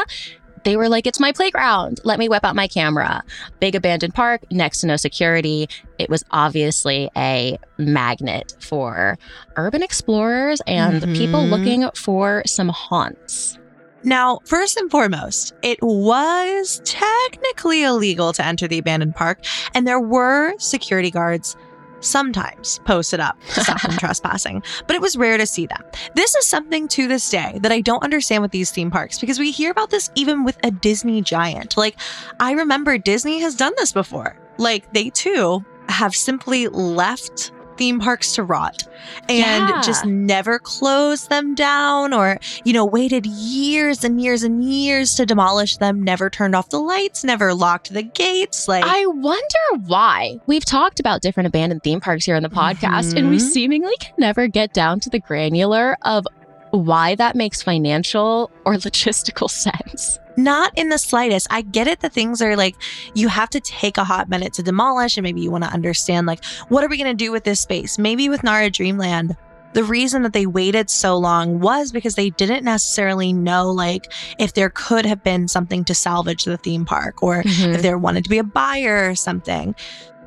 they 0.64 0.78
were 0.78 0.90
like, 0.90 1.08
it's 1.08 1.20
my 1.20 1.32
playground. 1.32 2.00
Let 2.04 2.20
me 2.20 2.30
whip 2.30 2.44
out 2.44 2.56
my 2.56 2.68
camera. 2.68 3.24
Big 3.60 3.76
abandoned 3.76 4.14
park, 4.14 4.42
next 4.52 4.82
to 4.82 4.88
no 4.88 4.96
security. 4.96 5.68
It 5.98 6.10
was 6.10 6.24
obviously 6.32 7.10
a 7.18 7.58
magnet 7.78 8.56
for 8.60 9.18
urban 9.56 9.82
explorers 9.84 10.62
and 10.68 11.02
people 11.16 11.42
Mhm. 11.42 11.50
looking 11.50 11.90
for 11.96 12.44
some 12.46 12.70
haunts. 12.70 13.58
Now, 14.04 14.40
first 14.46 14.78
and 14.78 14.90
foremost, 14.90 15.54
it 15.62 15.78
was 15.82 16.82
technically 16.86 17.84
illegal 17.84 18.34
to 18.34 18.44
enter 18.46 18.68
the 18.68 18.80
abandoned 18.80 19.16
park, 19.16 19.40
and 19.76 19.88
there 19.88 20.00
were 20.00 20.54
security 20.58 21.12
guards 21.12 21.56
sometimes 22.02 22.80
posted 22.80 23.20
up 23.20 23.40
to 23.54 23.62
stop 23.62 23.82
them 23.82 23.92
trespassing, 23.98 24.62
but 24.88 24.96
it 24.96 25.02
was 25.02 25.18
rare 25.18 25.38
to 25.38 25.46
see 25.46 25.66
them. 25.66 25.84
This 26.16 26.36
is 26.36 26.46
something 26.46 26.88
to 26.90 27.08
this 27.08 27.30
day 27.30 27.60
that 27.62 27.72
I 27.72 27.82
don't 27.82 28.04
understand 28.04 28.42
with 28.42 28.52
these 28.52 28.72
theme 28.72 28.92
parks 28.92 29.20
because 29.20 29.40
we 29.40 29.52
hear 29.52 29.72
about 29.72 29.90
this 29.90 30.10
even 30.16 30.44
with 30.44 30.58
a 30.64 30.72
Disney 30.72 31.22
giant. 31.22 31.78
Like, 31.78 31.98
I 32.40 32.52
remember 32.52 32.98
Disney 32.98 33.40
has 33.40 33.56
done 33.56 33.74
this 33.78 33.92
before. 33.92 34.38
Like, 34.58 34.92
they 34.94 35.10
too 35.10 35.64
have 35.88 36.16
simply 36.16 36.68
left 36.68 37.52
theme 37.82 38.00
parks 38.00 38.34
to 38.36 38.44
rot 38.44 38.84
and 39.28 39.68
Yeah. 39.70 39.82
just 39.82 40.06
never 40.06 40.60
closed 40.60 41.30
them 41.32 41.56
down 41.56 42.14
or 42.14 42.38
you 42.64 42.74
know, 42.74 42.86
waited 42.86 43.26
years 43.26 44.04
and 44.04 44.22
years 44.22 44.44
and 44.44 44.64
years 44.64 45.16
to 45.16 45.26
demolish 45.26 45.78
them, 45.78 46.04
never 46.04 46.30
turned 46.30 46.54
off 46.56 46.70
the 46.70 46.80
lights, 46.80 47.24
never 47.24 47.56
locked 47.56 47.92
the 47.92 48.04
gates. 48.04 48.68
Like, 48.68 48.84
I 48.86 49.04
wonder 49.08 49.86
why. 49.88 50.38
We've 50.46 50.64
talked 50.64 51.00
about 51.00 51.22
different 51.24 51.48
abandoned 51.48 51.82
theme 51.82 52.00
parks 52.00 52.26
here 52.26 52.36
on 52.36 52.44
the 52.44 52.50
podcast, 52.50 53.16
and 53.18 53.32
we 53.32 53.38
Mhm. 53.38 53.42
seemingly 53.52 53.96
can 54.00 54.14
never 54.20 54.48
get 54.48 54.74
down 54.74 55.00
to 55.00 55.10
the 55.10 55.18
granular 55.20 55.98
of 56.04 56.28
why 56.70 57.16
that 57.16 57.36
makes 57.36 57.64
financial 57.64 58.52
or 58.64 58.74
logistical 58.88 59.50
sense. 59.50 60.20
Not 60.38 60.78
in 60.78 60.90
the 60.90 60.98
slightest. 60.98 61.48
I 61.50 61.62
get 61.62 61.88
it 61.88 62.02
The 62.02 62.10
things 62.10 62.42
are 62.42 62.56
like, 62.56 62.76
you 63.14 63.28
have 63.28 63.50
to 63.52 63.60
take 63.60 63.98
a 63.98 64.04
hot 64.04 64.30
minute 64.30 64.54
to 64.54 64.64
demolish, 64.64 65.18
and 65.18 65.24
maybe 65.24 65.42
you 65.42 65.52
want 65.52 65.64
to 65.64 65.70
understand, 65.70 66.28
like, 66.28 66.44
what 66.70 66.84
are 66.84 66.90
we 66.90 66.98
going 66.98 67.16
to 67.16 67.26
do 67.26 67.32
with 67.32 67.44
this 67.44 67.60
space? 67.60 67.98
Maybe 67.98 68.30
with 68.30 68.44
Nara 68.44 68.70
Dreamland. 68.70 69.36
The 69.74 69.84
reason 69.86 70.24
that 70.24 70.34
they 70.34 70.46
waited 70.46 70.90
so 70.90 71.18
long 71.18 71.62
was 71.62 71.94
because 71.94 72.16
they 72.16 72.32
didn't 72.32 72.66
necessarily 72.66 73.32
know, 73.32 73.72
like, 73.72 74.12
if 74.38 74.54
there 74.54 74.70
could 74.70 75.06
have 75.06 75.24
been 75.24 75.48
something 75.48 75.86
to 75.86 75.96
salvage 75.96 76.44
the 76.44 76.58
theme 76.58 76.84
park 76.84 77.24
or 77.24 77.40
if 77.40 77.46
mm-hmm. 77.46 77.82
there 77.82 77.98
wanted 77.98 78.26
to 78.26 78.30
be 78.30 78.38
a 78.38 78.44
buyer 78.44 79.10
or 79.10 79.16
something. 79.16 79.74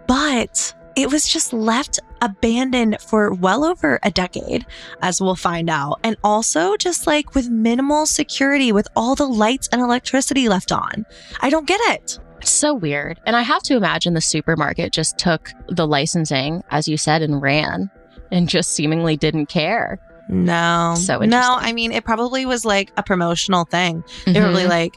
But 0.06 0.74
it 0.96 1.10
was 1.10 1.28
just 1.28 1.52
left 1.52 2.00
abandoned 2.24 2.96
for 3.00 3.32
well 3.34 3.64
over 3.64 3.98
a 4.02 4.10
decade, 4.10 4.66
as 5.02 5.20
we'll 5.20 5.34
find 5.36 5.68
out. 5.68 6.00
And 6.02 6.16
also 6.24 6.76
just 6.76 7.06
like 7.06 7.34
with 7.34 7.48
minimal 7.50 8.06
security, 8.06 8.72
with 8.72 8.88
all 8.96 9.14
the 9.14 9.26
lights 9.26 9.68
and 9.72 9.80
electricity 9.80 10.48
left 10.48 10.72
on. 10.72 11.04
I 11.40 11.50
don't 11.50 11.66
get 11.66 11.80
it. 11.94 12.18
It's 12.40 12.50
so 12.50 12.74
weird. 12.74 13.20
And 13.26 13.36
I 13.36 13.42
have 13.42 13.62
to 13.64 13.76
imagine 13.76 14.14
the 14.14 14.20
supermarket 14.20 14.92
just 14.92 15.18
took 15.18 15.50
the 15.68 15.86
licensing, 15.86 16.62
as 16.70 16.88
you 16.88 16.96
said, 16.96 17.22
and 17.22 17.40
ran 17.40 17.90
and 18.32 18.48
just 18.48 18.70
seemingly 18.72 19.16
didn't 19.16 19.46
care. 19.46 19.98
No. 20.28 20.94
So 20.96 21.18
No. 21.20 21.56
I 21.58 21.72
mean, 21.72 21.92
it 21.92 22.04
probably 22.04 22.46
was 22.46 22.64
like 22.64 22.92
a 22.96 23.02
promotional 23.02 23.64
thing. 23.66 24.02
They 24.26 24.40
were 24.40 24.48
really 24.48 24.64
Mhm. 24.64 24.68
like, 24.70 24.96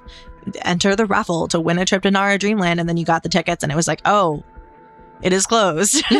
enter 0.61 0.95
the 0.95 1.05
raffle 1.05 1.47
to 1.49 1.59
win 1.59 1.77
a 1.77 1.83
trip 1.85 2.03
to 2.03 2.11
Nara 2.11 2.37
Dreamland. 2.37 2.79
And 2.79 2.87
then 2.87 2.95
you 2.97 3.03
got 3.05 3.23
the 3.23 3.29
tickets, 3.29 3.63
and 3.63 3.71
it 3.71 3.75
was 3.75 3.87
like, 3.87 4.01
oh, 4.05 4.43
it 5.21 5.33
is 5.33 5.45
closed. 5.45 6.01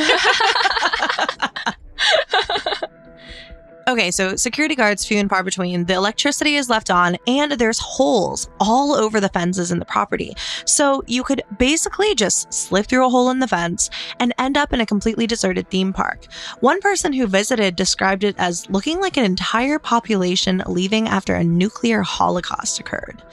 Okay, 3.87 4.11
so 4.11 4.35
security 4.35 4.75
guards 4.75 5.05
few 5.05 5.17
and 5.17 5.29
far 5.29 5.43
between. 5.43 5.85
The 5.85 5.93
electricity 5.93 6.55
is 6.55 6.69
left 6.69 6.89
on, 6.89 7.15
and 7.25 7.53
there's 7.53 7.79
holes 7.79 8.49
all 8.59 8.93
over 8.93 9.21
the 9.21 9.29
fences 9.29 9.71
in 9.71 9.79
the 9.79 9.85
property. 9.85 10.33
So 10.65 11.03
you 11.07 11.23
could 11.23 11.41
basically 11.57 12.13
just 12.13 12.53
slip 12.53 12.87
through 12.87 13.05
a 13.05 13.09
hole 13.09 13.29
in 13.29 13.39
the 13.39 13.47
fence 13.47 13.89
and 14.19 14.33
end 14.39 14.57
up 14.57 14.73
in 14.73 14.81
a 14.81 14.85
completely 14.85 15.25
deserted 15.25 15.69
theme 15.69 15.93
park. 15.93 16.25
One 16.59 16.81
person 16.81 17.13
who 17.13 17.27
visited 17.27 17.77
described 17.77 18.25
it 18.25 18.35
as 18.37 18.69
looking 18.69 18.99
like 18.99 19.15
an 19.15 19.23
entire 19.23 19.79
population 19.79 20.61
leaving 20.67 21.07
after 21.07 21.35
a 21.35 21.43
nuclear 21.45 22.01
holocaust 22.01 22.81
occurred. 22.81 23.23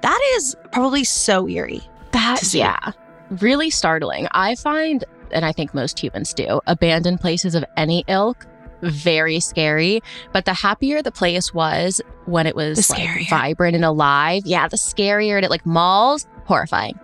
That 0.00 0.20
is 0.34 0.56
probably 0.72 1.04
so 1.04 1.48
eerie. 1.48 1.88
That, 2.10 2.52
yeah, 2.52 2.90
really 3.30 3.70
startling. 3.70 4.26
I 4.32 4.56
find, 4.56 5.04
and 5.32 5.44
I 5.44 5.52
think 5.52 5.74
most 5.74 5.98
humans 5.98 6.32
do, 6.34 6.60
abandoned 6.66 7.20
places 7.20 7.54
of 7.54 7.64
any 7.76 8.04
ilk 8.08 8.46
very 8.82 9.40
scary. 9.40 10.02
But 10.32 10.44
the 10.44 10.54
happier 10.54 11.02
the 11.02 11.12
place 11.12 11.52
was 11.52 12.00
when 12.26 12.46
it 12.46 12.56
was 12.56 12.90
like, 12.90 13.28
vibrant 13.28 13.74
and 13.74 13.84
alive, 13.84 14.42
yeah, 14.46 14.68
the 14.68 14.76
scarier 14.76 15.42
it 15.42 15.50
like 15.50 15.66
malls, 15.66 16.26
horrifying, 16.44 16.98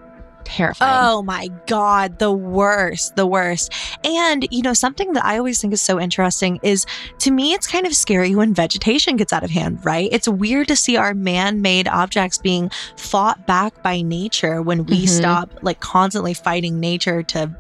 terrifying. 0.47 0.93
Oh 1.05 1.23
my 1.23 1.49
God, 1.67 2.19
the 2.19 2.33
worst, 2.33 3.17
the 3.17 3.27
worst. 3.27 3.73
And, 4.05 4.47
you 4.51 4.63
know, 4.63 4.73
something 4.73 5.13
that 5.15 5.25
I 5.25 5.37
always 5.37 5.61
think 5.61 5.73
is 5.73 5.83
so 5.83 6.01
interesting 6.01 6.61
is 6.63 6.87
to 7.19 7.31
me, 7.31 7.53
it's 7.53 7.67
kind 7.67 7.87
of 7.87 7.95
scary 7.95 8.35
when 8.35 8.55
vegetation 8.55 9.17
gets 9.17 9.33
out 9.33 9.43
of 9.43 9.51
hand, 9.51 9.85
right? 9.85 10.09
It's 10.13 10.29
weird 10.29 10.69
to 10.69 10.77
see 10.77 10.97
our 10.97 11.15
man 11.15 11.61
made 11.63 11.89
objects 11.89 12.39
being 12.39 12.71
fought 12.97 13.47
back 13.47 13.83
by 13.83 14.03
nature 14.03 14.63
when 14.63 14.87
we 14.87 15.05
Mhm. 15.05 15.09
stop 15.09 15.51
like 15.63 15.81
constantly 15.81 16.33
fighting 16.35 16.79
nature 16.81 17.23
to 17.25 17.51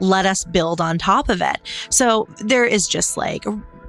let 0.00 0.24
us 0.24 0.44
build 0.44 0.80
on 0.80 0.98
top 0.98 1.28
of 1.28 1.42
it. 1.42 1.58
So 1.90 2.28
there 2.38 2.64
is 2.64 2.86
just 2.86 3.16
like, 3.16 3.44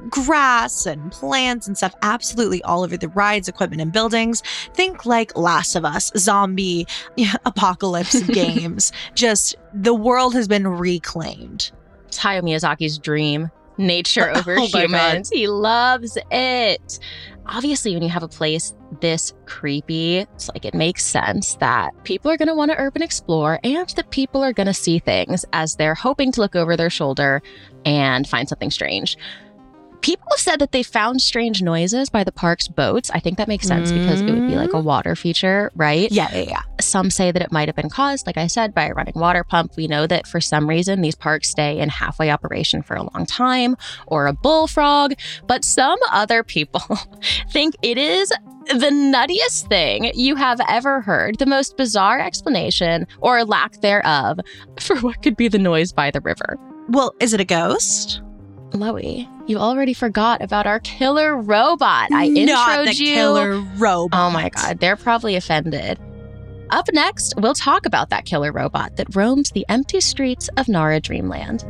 Grass 0.09 0.85
and 0.85 1.11
plants 1.11 1.67
and 1.67 1.77
stuff 1.77 1.95
absolutely 2.01 2.61
all 2.63 2.83
over 2.83 2.97
the 2.97 3.09
rides, 3.09 3.47
equipment, 3.47 3.81
and 3.81 3.91
buildings. 3.91 4.41
Think 4.73 5.05
like 5.05 5.37
Last 5.37 5.75
of 5.75 5.85
Us, 5.85 6.11
zombie 6.17 6.87
apocalypse 7.45 8.21
games. 8.27 8.91
Just 9.15 9.55
the 9.73 9.93
world 9.93 10.33
has 10.33 10.47
been 10.47 10.67
reclaimed. 10.67 11.71
It's 12.07 12.19
Hayao 12.19 12.41
Miyazaki's 12.41 12.97
dream. 12.97 13.51
Nature 13.77 14.31
oh 14.35 14.39
over 14.39 14.59
Oh 14.59 14.65
humans. 14.65 15.29
He 15.29 15.47
loves 15.47 16.17
it. 16.31 16.99
Obviously, 17.45 17.93
when 17.93 18.03
you 18.03 18.09
have 18.09 18.23
a 18.23 18.27
place 18.27 18.73
this 18.99 19.33
creepy, 19.45 20.17
it's 20.17 20.49
like 20.49 20.65
it 20.65 20.73
makes 20.73 21.05
sense 21.05 21.55
that 21.55 21.91
people 22.03 22.29
are 22.29 22.37
going 22.37 22.47
to 22.47 22.55
want 22.55 22.71
to 22.71 22.77
urban 22.77 23.01
explore 23.01 23.59
and 23.63 23.87
that 23.89 24.09
people 24.09 24.43
are 24.43 24.53
going 24.53 24.67
to 24.67 24.73
see 24.73 24.99
things 24.99 25.45
as 25.53 25.75
they're 25.75 25.95
hoping 25.95 26.31
to 26.33 26.41
look 26.41 26.55
over 26.55 26.75
their 26.75 26.89
shoulder 26.89 27.41
and 27.85 28.27
find 28.27 28.49
something 28.49 28.71
strange. 28.71 29.17
People 30.07 30.27
have 30.31 30.39
said 30.39 30.59
that 30.59 30.71
they 30.71 30.83
found 30.83 31.21
strange 31.21 31.61
noises 31.61 32.09
by 32.09 32.23
the 32.23 32.31
park's 32.31 32.69
boats. 32.69 33.11
I 33.11 33.19
think 33.19 33.37
that 33.39 33.49
makes 33.49 33.67
sense 33.67 33.91
because 33.91 34.21
it 34.21 34.31
would 34.31 34.47
be 34.47 34.55
like 34.55 34.69
a 34.69 34.77
mm. 34.77 34.83
water 34.85 35.17
feature, 35.17 35.69
right? 35.75 36.09
Yeah, 36.09 36.33
yeah, 36.33 36.45
yeah. 36.47 36.61
Some 36.79 37.09
say 37.09 37.29
that 37.29 37.41
it 37.41 37.51
might 37.51 37.67
have 37.67 37.75
been 37.75 37.89
caused, 37.89 38.25
like 38.25 38.37
I 38.37 38.47
said, 38.47 38.73
by 38.73 38.85
a 38.85 38.93
running 38.93 39.15
water 39.17 39.43
pump. 39.43 39.73
We 39.75 39.85
know 39.85 40.07
that 40.07 40.25
for 40.25 40.39
some 40.39 40.69
reason 40.69 41.01
these 41.01 41.15
parks 41.15 41.49
stay 41.49 41.77
in 41.77 41.89
halfway 41.89 42.31
operation 42.31 42.83
for 42.83 42.95
a 42.95 43.03
long 43.03 43.25
time, 43.25 43.75
or 44.05 44.27
a 44.27 44.33
bullfrog. 44.33 45.11
But 45.45 45.65
some 45.65 45.99
other 46.09 46.41
people 46.41 46.79
think 47.49 47.75
it 47.81 47.97
is 47.97 48.29
the 48.29 48.89
nuttiest 48.89 49.67
thing 49.67 50.09
you 50.13 50.37
have 50.37 50.61
ever 50.69 51.01
heard, 51.01 51.37
the 51.37 51.45
most 51.45 51.75
bizarre 51.75 52.21
explanation 52.21 53.07
or 53.19 53.43
lack 53.43 53.81
thereof 53.81 54.39
for 54.79 54.95
what 54.99 55.21
could 55.21 55.35
be 55.35 55.49
the 55.49 55.59
noise 55.59 55.91
by 55.91 56.11
the 56.11 56.21
river. 56.21 56.57
Well, 56.87 57.13
is 57.19 57.33
it 57.33 57.41
a 57.41 57.45
ghost? 57.45 58.21
Loey, 58.71 59.27
you 59.47 59.57
already 59.57 59.93
forgot 59.93 60.41
about 60.41 60.67
our 60.67 60.79
killer 60.81 61.37
robot. 61.37 62.09
I 62.11 62.27
Not 62.27 62.79
introed 62.79 62.85
the 62.85 62.93
you. 62.95 63.13
killer 63.15 63.59
robot. 63.77 64.19
Oh 64.19 64.29
my 64.29 64.49
God, 64.49 64.79
they're 64.79 64.95
probably 64.97 65.35
offended. 65.35 65.99
Up 66.69 66.85
next, 66.91 67.33
we'll 67.37 67.53
talk 67.53 67.85
about 67.85 68.09
that 68.09 68.25
killer 68.25 68.51
robot 68.51 68.97
that 68.97 69.15
roamed 69.15 69.51
the 69.53 69.65
empty 69.69 70.01
streets 70.01 70.49
of 70.57 70.67
Nara 70.67 70.99
Dreamland. 70.99 71.63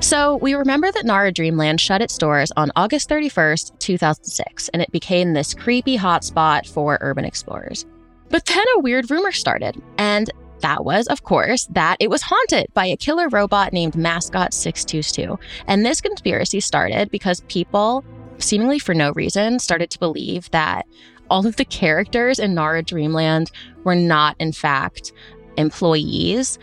So, 0.00 0.36
we 0.36 0.54
remember 0.54 0.92
that 0.92 1.06
Nara 1.06 1.32
Dreamland 1.32 1.80
shut 1.80 2.02
its 2.02 2.18
doors 2.18 2.52
on 2.56 2.70
August 2.76 3.08
31st, 3.08 3.78
2006, 3.78 4.68
and 4.68 4.82
it 4.82 4.92
became 4.92 5.32
this 5.32 5.54
creepy 5.54 5.96
hotspot 5.96 6.68
for 6.68 6.98
urban 7.00 7.24
explorers. 7.24 7.86
But 8.28 8.44
then 8.44 8.64
a 8.76 8.80
weird 8.80 9.10
rumor 9.10 9.32
started, 9.32 9.80
and 9.98 10.30
that 10.60 10.84
was, 10.84 11.06
of 11.08 11.22
course, 11.22 11.66
that 11.72 11.96
it 11.98 12.10
was 12.10 12.22
haunted 12.22 12.66
by 12.74 12.86
a 12.86 12.96
killer 12.96 13.28
robot 13.28 13.72
named 13.72 13.96
Mascot 13.96 14.52
622. 14.52 15.38
And 15.66 15.84
this 15.84 16.00
conspiracy 16.00 16.60
started 16.60 17.10
because 17.10 17.40
people, 17.42 18.04
seemingly 18.38 18.78
for 18.78 18.94
no 18.94 19.12
reason, 19.12 19.58
started 19.58 19.90
to 19.90 19.98
believe 19.98 20.50
that 20.50 20.86
all 21.30 21.46
of 21.46 21.56
the 21.56 21.64
characters 21.64 22.38
in 22.38 22.54
Nara 22.54 22.82
Dreamland 22.82 23.50
were 23.84 23.96
not, 23.96 24.36
in 24.38 24.52
fact, 24.52 25.12
employees, 25.56 26.58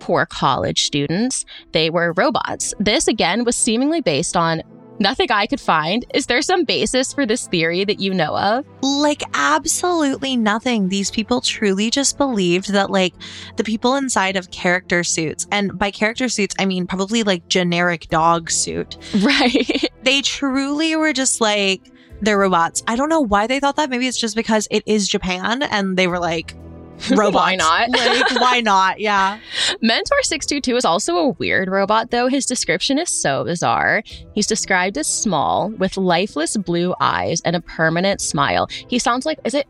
poor 0.00 0.26
college 0.26 0.82
students. 0.84 1.44
They 1.72 1.90
were 1.90 2.12
robots. 2.16 2.74
This, 2.80 3.06
again, 3.06 3.44
was 3.44 3.56
seemingly 3.56 4.00
based 4.00 4.36
on 4.36 4.62
nothing 4.98 5.30
I 5.30 5.46
could 5.46 5.60
find. 5.60 6.04
Is 6.14 6.26
there 6.26 6.42
some 6.42 6.64
basis 6.64 7.12
for 7.12 7.24
this 7.24 7.46
theory 7.48 7.84
that 7.84 8.00
you 8.00 8.12
know 8.12 8.36
of? 8.36 8.66
Like, 8.82 9.22
absolutely 9.34 10.36
nothing. 10.36 10.88
These 10.88 11.10
people 11.10 11.40
truly 11.40 11.90
just 11.90 12.18
believed 12.18 12.72
that, 12.72 12.90
like, 12.90 13.14
the 13.56 13.64
people 13.64 13.94
inside 13.96 14.36
of 14.36 14.50
character 14.50 15.02
suits, 15.02 15.46
and 15.50 15.78
by 15.78 15.90
character 15.90 16.28
suits, 16.28 16.54
I 16.58 16.66
mean 16.66 16.86
probably 16.86 17.22
like 17.22 17.48
generic 17.48 18.08
dog 18.08 18.50
suit, 18.50 18.96
Right. 19.20 19.90
they 20.02 20.20
truly 20.22 20.96
were 20.96 21.12
just 21.12 21.40
like, 21.40 21.90
they're 22.22 22.38
robots. 22.38 22.82
I 22.86 22.96
don't 22.96 23.08
know 23.08 23.20
why 23.22 23.46
they 23.46 23.60
thought 23.60 23.76
that. 23.76 23.88
Maybe 23.88 24.06
it's 24.06 24.20
just 24.20 24.36
because 24.36 24.68
it 24.70 24.82
is 24.84 25.08
Japan 25.08 25.62
and 25.62 25.96
they 25.96 26.06
were 26.06 26.18
like, 26.18 26.54
robots. 27.10 27.34
Why 27.34 27.56
not? 27.56 27.90
like, 27.90 28.40
why 28.40 28.60
not? 28.60 29.00
Yeah. 29.00 29.38
Mentor 29.80 30.22
622 30.22 30.76
is 30.76 30.84
also 30.84 31.16
a 31.16 31.28
weird 31.30 31.68
robot, 31.68 32.10
though. 32.10 32.28
His 32.28 32.46
description 32.46 32.98
is 32.98 33.08
so 33.08 33.44
bizarre. 33.44 34.02
He's 34.34 34.46
described 34.46 34.98
as 34.98 35.06
small, 35.06 35.70
with 35.70 35.96
lifeless 35.96 36.56
blue 36.56 36.94
eyes 37.00 37.40
and 37.44 37.56
a 37.56 37.60
permanent 37.60 38.20
smile. 38.20 38.68
He 38.88 38.98
sounds 38.98 39.26
like, 39.26 39.38
is 39.44 39.54
it, 39.54 39.66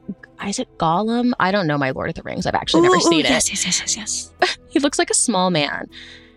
is 0.46 0.58
it 0.58 0.68
Gollum? 0.78 1.32
I 1.38 1.52
don't 1.52 1.66
know 1.66 1.78
my 1.78 1.90
Lord 1.90 2.08
of 2.08 2.14
the 2.14 2.22
Rings. 2.22 2.46
I've 2.46 2.54
actually 2.54 2.82
never 2.82 3.00
seen 3.00 3.24
ooh, 3.24 3.28
it. 3.28 3.30
Yes, 3.30 3.50
yes, 3.50 3.64
yes, 3.64 3.80
yes, 3.80 3.96
yes. 3.96 4.56
He 4.70 4.78
looks 4.78 5.00
like 5.00 5.10
a 5.10 5.14
small 5.14 5.50
man. 5.50 5.88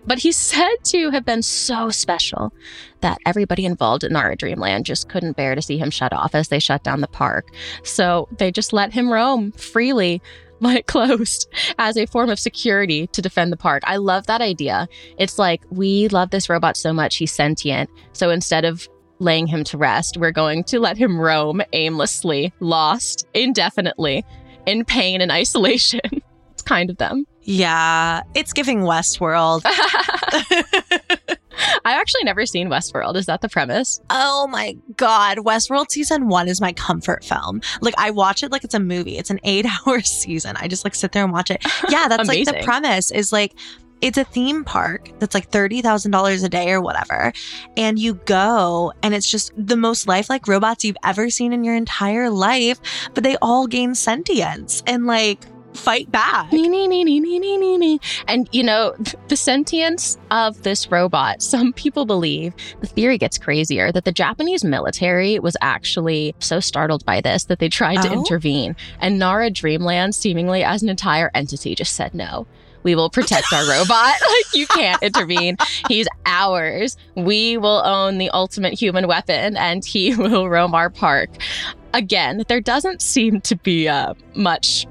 But 0.06 0.20
he's 0.20 0.38
said 0.38 0.76
to 0.86 1.12
have 1.12 1.26
been 1.26 1.42
so 1.42 1.90
special 1.90 2.54
that 3.02 3.20
everybody 3.26 3.66
involved 3.66 4.04
in 4.04 4.14
Nara 4.14 4.36
Dreamland 4.36 4.86
just 4.86 5.08
couldn't 5.08 5.38
bear 5.38 5.56
to 5.56 5.62
see 5.62 5.78
him 5.78 5.92
shut 5.92 6.14
off 6.14 6.36
as 6.36 6.50
they 6.50 6.60
shut 6.60 6.84
down 6.84 7.02
the 7.02 7.08
park. 7.08 7.48
So 7.84 8.28
they 8.38 8.52
just 8.52 8.74
let 8.74 8.94
him 8.94 9.12
roam 9.12 9.52
freely 9.54 10.22
when 10.60 10.78
it 10.78 10.88
closed 10.88 11.52
as 11.78 11.98
a 11.98 12.06
form 12.06 12.30
of 12.30 12.40
security 12.40 13.08
to 13.08 13.22
defend 13.22 13.52
the 13.52 13.58
park. 13.58 13.84
I 13.86 13.98
love 13.98 14.28
that 14.28 14.42
idea. 14.42 14.88
It's 15.18 15.38
like, 15.38 15.62
we 15.70 16.08
love 16.10 16.30
this 16.30 16.50
robot 16.50 16.78
so 16.78 16.94
much, 16.94 17.18
he's 17.18 17.32
sentient. 17.32 17.90
So 18.14 18.30
instead 18.30 18.66
of 18.66 18.88
laying 19.20 19.48
him 19.48 19.64
to 19.66 19.78
rest, 19.78 20.18
we're 20.18 20.32
going 20.32 20.64
to 20.66 20.80
let 20.80 20.98
him 20.98 21.20
roam 21.20 21.62
aimlessly, 21.74 22.54
lost, 22.60 23.28
indefinitely, 23.34 24.24
in 24.66 24.86
pain 24.86 25.22
and 25.22 25.32
isolation. 25.44 26.02
it's 26.52 26.64
kind 26.64 26.90
of 26.90 26.98
them. 26.98 27.26
Yeah, 27.42 28.22
it's 28.36 28.54
giving 28.54 28.82
Westworld. 28.82 29.64
I 31.86 31.94
actually 31.94 32.24
never 32.24 32.46
seen 32.46 32.70
Westworld. 32.70 33.16
Is 33.16 33.26
that 33.26 33.42
the 33.42 33.50
premise? 33.50 34.02
Oh 34.10 34.48
my 34.48 34.78
God. 34.98 35.40
Westworld 35.40 35.92
season 35.92 36.28
one 36.28 36.48
is 36.48 36.62
my 36.62 36.74
comfort 36.74 37.24
film. 37.24 37.62
Like, 37.82 37.94
I 37.98 38.12
watch 38.12 38.44
it 38.44 38.52
like 38.52 38.64
it's 38.64 38.74
a 38.74 38.80
movie. 38.80 39.18
It's 39.18 39.30
an 39.30 39.40
eight 39.44 39.66
hour 39.66 40.02
season. 40.02 40.56
I 40.58 40.68
just 40.68 40.84
like 40.84 40.96
sit 40.96 41.12
there 41.12 41.24
and 41.24 41.34
watch 41.34 41.52
it. 41.52 41.64
Yeah, 41.90 42.08
that's 42.08 42.28
like 42.28 42.46
the 42.46 42.62
premise 42.64 43.12
is 43.12 43.32
like, 43.32 43.54
it's 44.02 44.18
a 44.18 44.24
theme 44.26 44.64
park 44.66 45.10
that's 45.20 45.34
like 45.34 45.50
$30,000 45.52 46.44
a 46.44 46.50
day 46.50 46.72
or 46.72 46.82
whatever. 46.82 47.32
And 47.78 47.98
you 47.98 48.16
go, 48.26 48.92
and 49.02 49.14
it's 49.14 49.30
just 49.30 49.52
the 49.56 49.78
most 49.78 50.08
lifelike 50.08 50.48
robots 50.48 50.84
you've 50.84 50.98
ever 51.06 51.30
seen 51.30 51.54
in 51.54 51.64
your 51.64 51.76
entire 51.76 52.30
life, 52.30 52.80
but 53.14 53.24
they 53.24 53.38
all 53.42 53.66
gain 53.66 53.96
sentience 53.96 54.84
and 54.88 55.06
like 55.06 55.40
fight 55.74 56.12
back. 56.12 56.52
Nee, 56.52 56.68
nee, 56.68 56.88
nee, 56.88 57.04
nee, 57.04 57.20
nee, 57.20 57.40
nee, 57.40 57.78
nee. 57.78 58.00
And 58.28 58.48
you 58.52 58.64
know, 58.64 58.96
the 59.28 59.36
sentience 59.36 60.18
of 60.32 60.62
this 60.64 60.90
robot, 60.92 61.42
some 61.54 61.74
people 61.74 62.06
believe 62.06 62.54
the 62.82 62.88
theory 62.88 63.18
gets 63.18 63.38
crazier 63.38 63.92
that 63.92 64.06
the 64.06 64.12
Japanese 64.12 64.64
military 64.64 65.40
was 65.40 65.58
actually 65.62 66.36
so 66.40 66.60
startled 66.60 67.06
by 67.06 67.22
this 67.22 67.46
that 67.46 67.60
they 67.60 67.70
tried 67.70 68.02
to 68.04 68.10
Oh? 68.10 68.14
intervene. 68.14 68.76
And 69.00 69.18
Nara 69.20 69.50
Dreamland, 69.50 70.14
seemingly 70.16 70.64
as 70.64 70.84
an 70.84 70.90
entire 70.90 71.32
entity, 71.34 71.76
just 71.76 71.94
said 71.96 72.14
no. 72.14 72.46
We 72.84 72.96
will 72.96 73.10
protect 73.10 73.46
our 73.54 73.68
robot. 73.70 74.14
Like, 74.22 74.54
you 74.56 74.68
can't 74.68 75.02
intervene. 75.02 75.58
He's 75.88 76.08
ours. 76.26 76.98
We 77.16 77.58
will 77.58 77.82
own 77.86 78.18
the 78.18 78.30
ultimate 78.32 78.74
human 78.74 79.08
weapon 79.08 79.56
and 79.58 79.86
he 79.86 80.16
will 80.16 80.50
roam 80.50 80.74
our 80.76 80.90
park. 80.90 81.30
Again, 81.94 82.44
there 82.48 82.60
doesn't 82.62 83.02
seem 83.02 83.40
to 83.42 83.56
be 83.56 83.88
uh, 83.88 84.16
much 84.36 84.86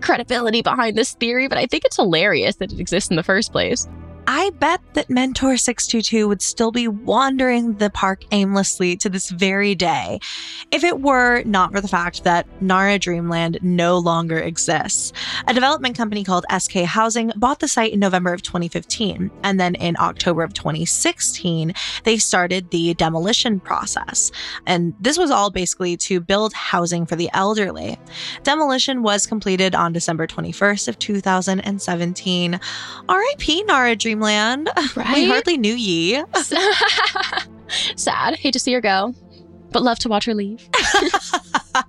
credibility 0.00 0.62
behind 0.62 0.96
this 0.96 1.14
theory, 1.14 1.48
but 1.48 1.58
I 1.58 1.66
think 1.66 1.84
it's 1.84 1.96
hilarious 1.96 2.56
that 2.56 2.72
it 2.72 2.80
exists 2.80 3.10
in 3.10 3.16
the 3.16 3.22
first 3.22 3.52
place. 3.52 3.86
I 4.30 4.50
bet 4.50 4.82
that 4.92 5.08
Mentor 5.08 5.56
622 5.56 6.28
would 6.28 6.42
still 6.42 6.70
be 6.70 6.86
wandering 6.86 7.78
the 7.78 7.88
park 7.88 8.24
aimlessly 8.30 8.94
to 8.98 9.08
this 9.08 9.30
very 9.30 9.74
day 9.74 10.20
if 10.70 10.84
it 10.84 11.00
were 11.00 11.42
not 11.44 11.72
for 11.72 11.80
the 11.80 11.88
fact 11.88 12.24
that 12.24 12.46
Nara 12.60 12.98
Dreamland 12.98 13.58
no 13.62 13.96
longer 13.96 14.36
exists. 14.38 15.14
A 15.46 15.54
development 15.54 15.96
company 15.96 16.24
called 16.24 16.44
SK 16.54 16.80
Housing 16.80 17.32
bought 17.36 17.60
the 17.60 17.68
site 17.68 17.94
in 17.94 18.00
November 18.00 18.34
of 18.34 18.42
2015, 18.42 19.30
and 19.44 19.58
then 19.58 19.74
in 19.76 19.96
October 19.98 20.42
of 20.42 20.52
2016, 20.52 21.72
they 22.04 22.18
started 22.18 22.70
the 22.70 22.92
demolition 22.92 23.60
process. 23.60 24.30
And 24.66 24.92
this 25.00 25.16
was 25.16 25.30
all 25.30 25.48
basically 25.48 25.96
to 25.96 26.20
build 26.20 26.52
housing 26.52 27.06
for 27.06 27.16
the 27.16 27.30
elderly. 27.32 27.96
Demolition 28.42 29.02
was 29.02 29.26
completed 29.26 29.74
on 29.74 29.94
December 29.94 30.26
21st 30.26 30.86
of 30.86 30.98
2017. 30.98 32.60
R.I.P. 33.08 33.62
Nara 33.62 33.96
Dreamland. 33.96 34.17
We 34.96 35.02
Right? 35.02 35.28
hardly 35.28 35.56
knew 35.58 35.74
ye. 35.74 36.22
Sad. 37.96 38.36
Hate 38.36 38.52
to 38.52 38.58
see 38.58 38.72
her 38.72 38.80
go, 38.80 39.14
but 39.72 39.82
love 39.82 39.98
to 40.00 40.08
watch 40.08 40.24
her 40.26 40.34
leave. 40.34 40.68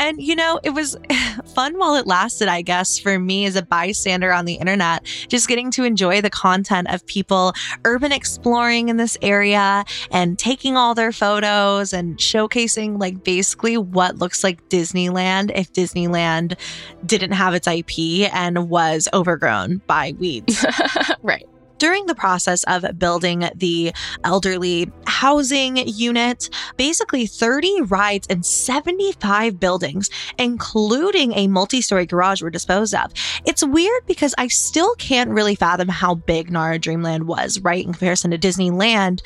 And, 0.00 0.20
you 0.20 0.34
know, 0.34 0.58
it 0.64 0.70
was 0.70 0.96
fun 1.54 1.78
while 1.78 1.94
it 1.94 2.06
lasted, 2.06 2.48
I 2.48 2.62
guess, 2.62 2.98
for 2.98 3.18
me 3.18 3.44
as 3.44 3.54
a 3.54 3.62
bystander 3.62 4.32
on 4.32 4.46
the 4.46 4.54
internet, 4.54 5.04
just 5.28 5.46
getting 5.46 5.70
to 5.72 5.84
enjoy 5.84 6.22
the 6.22 6.30
content 6.30 6.88
of 6.90 7.04
people 7.04 7.52
urban 7.84 8.10
exploring 8.10 8.88
in 8.88 8.96
this 8.96 9.18
area 9.20 9.84
and 10.10 10.38
taking 10.38 10.76
all 10.76 10.94
their 10.94 11.12
photos 11.12 11.92
and 11.92 12.16
showcasing, 12.16 12.98
like, 12.98 13.22
basically 13.22 13.76
what 13.76 14.16
looks 14.16 14.42
like 14.42 14.66
Disneyland 14.70 15.52
if 15.54 15.70
Disneyland 15.70 16.58
didn't 17.04 17.32
have 17.32 17.52
its 17.52 17.68
IP 17.68 18.32
and 18.32 18.70
was 18.70 19.06
overgrown 19.12 19.82
by 19.86 20.14
weeds. 20.18 20.64
right. 21.22 21.44
During 21.76 22.04
the 22.04 22.14
process 22.14 22.62
of 22.64 22.84
building 22.98 23.48
the 23.54 23.92
elderly 24.24 24.92
housing 25.20 25.76
unit, 25.86 26.48
basically 26.78 27.26
30 27.26 27.82
rides 27.82 28.26
and 28.30 28.44
75 28.44 29.60
buildings, 29.60 30.08
including 30.38 31.34
a 31.34 31.46
multi 31.46 31.82
story 31.82 32.06
garage, 32.06 32.40
were 32.40 32.48
disposed 32.48 32.94
of. 32.94 33.12
It's 33.44 33.62
weird 33.62 34.06
because 34.06 34.34
I 34.38 34.48
still 34.48 34.94
can't 34.94 35.28
really 35.28 35.54
fathom 35.54 35.88
how 35.88 36.14
big 36.14 36.50
Nara 36.50 36.78
Dreamland 36.78 37.26
was, 37.26 37.60
right, 37.60 37.84
in 37.84 37.92
comparison 37.92 38.30
to 38.30 38.38
Disneyland, 38.38 39.20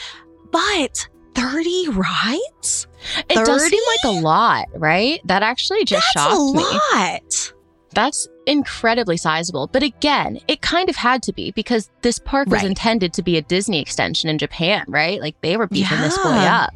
but 0.50 1.07
30 1.37 1.90
rides? 1.90 2.88
It 3.30 3.35
does 3.44 3.62
30? 3.62 3.70
seem 3.70 3.83
like 3.87 4.16
a 4.16 4.20
lot, 4.20 4.66
right? 4.74 5.20
That 5.26 5.44
actually 5.44 5.85
just 5.85 6.04
That's 6.14 6.26
shocked 6.26 6.57
me. 6.57 6.62
a 6.62 6.96
lot. 6.96 7.52
That's 7.94 8.26
incredibly 8.46 9.16
sizable. 9.16 9.66
But 9.68 9.83
again, 9.83 10.38
it 10.48 10.61
kind 10.61 10.88
of 10.88 10.96
had 10.96 11.22
to 11.24 11.33
be 11.33 11.50
because 11.52 11.90
this 12.02 12.18
park 12.18 12.48
was 12.48 12.62
intended 12.62 13.12
to 13.14 13.22
be 13.22 13.37
a 13.37 13.42
Disney 13.42 13.80
extension 13.80 14.28
in 14.30 14.38
Japan, 14.38 14.85
right? 14.88 15.20
Like 15.20 15.40
they 15.40 15.57
were 15.57 15.66
beefing 15.66 16.00
this 16.00 16.16
boy 16.18 16.30
Yeah. 16.30 16.62
up. 16.64 16.74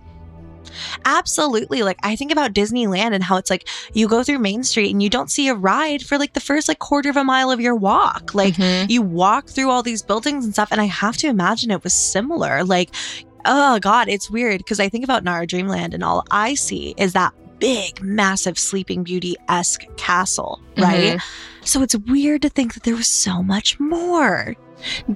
Absolutely. 1.05 1.83
Like 1.83 1.99
I 2.03 2.17
think 2.17 2.31
about 2.33 2.53
Disneyland 2.53 3.15
and 3.15 3.23
how 3.23 3.37
it's 3.37 3.51
like 3.51 3.67
you 3.95 4.09
go 4.09 4.23
through 4.23 4.39
Main 4.39 4.63
Street 4.65 4.91
and 4.91 5.03
you 5.03 5.09
don't 5.11 5.31
see 5.31 5.49
a 5.49 5.55
ride 5.55 6.03
for 6.03 6.19
like 6.19 6.35
the 6.35 6.41
first 6.41 6.69
like 6.69 6.79
quarter 6.79 7.09
of 7.11 7.17
a 7.17 7.25
mile 7.25 7.51
of 7.51 7.61
your 7.61 7.75
walk. 7.75 8.35
Like 8.35 8.55
Mhm. 8.55 8.91
you 8.91 9.03
walk 9.03 9.49
through 9.49 9.71
all 9.71 9.83
these 9.83 10.03
buildings 10.03 10.45
and 10.45 10.53
stuff 10.53 10.69
and 10.71 10.81
I 10.81 10.85
have 10.85 11.17
to 11.19 11.27
imagine 11.29 11.71
it 11.71 11.85
was 11.85 11.95
similar. 11.95 12.65
Like 12.65 12.91
oh 13.45 13.79
god, 13.79 14.09
it's 14.09 14.31
weird 14.31 14.59
because 14.59 14.81
I 14.81 14.89
think 14.89 15.05
about 15.05 15.25
Nara 15.25 15.47
Dreamland 15.47 15.95
and 15.95 16.05
all 16.05 16.25
I 16.31 16.55
see 16.55 16.95
is 16.99 17.13
that 17.15 17.33
big 17.59 18.01
massive 18.03 18.59
sleeping 18.59 19.03
beauty-esque 19.03 19.85
castle, 19.97 20.61
mm-hmm. 20.75 20.83
right? 20.83 21.21
So 21.65 21.83
it's 21.83 21.97
weird 21.97 22.43
to 22.43 22.49
think 22.49 22.75
that 22.75 22.85
there 22.85 22.97
was 22.97 23.09
so 23.09 23.43
much 23.43 23.79
more. 23.79 24.57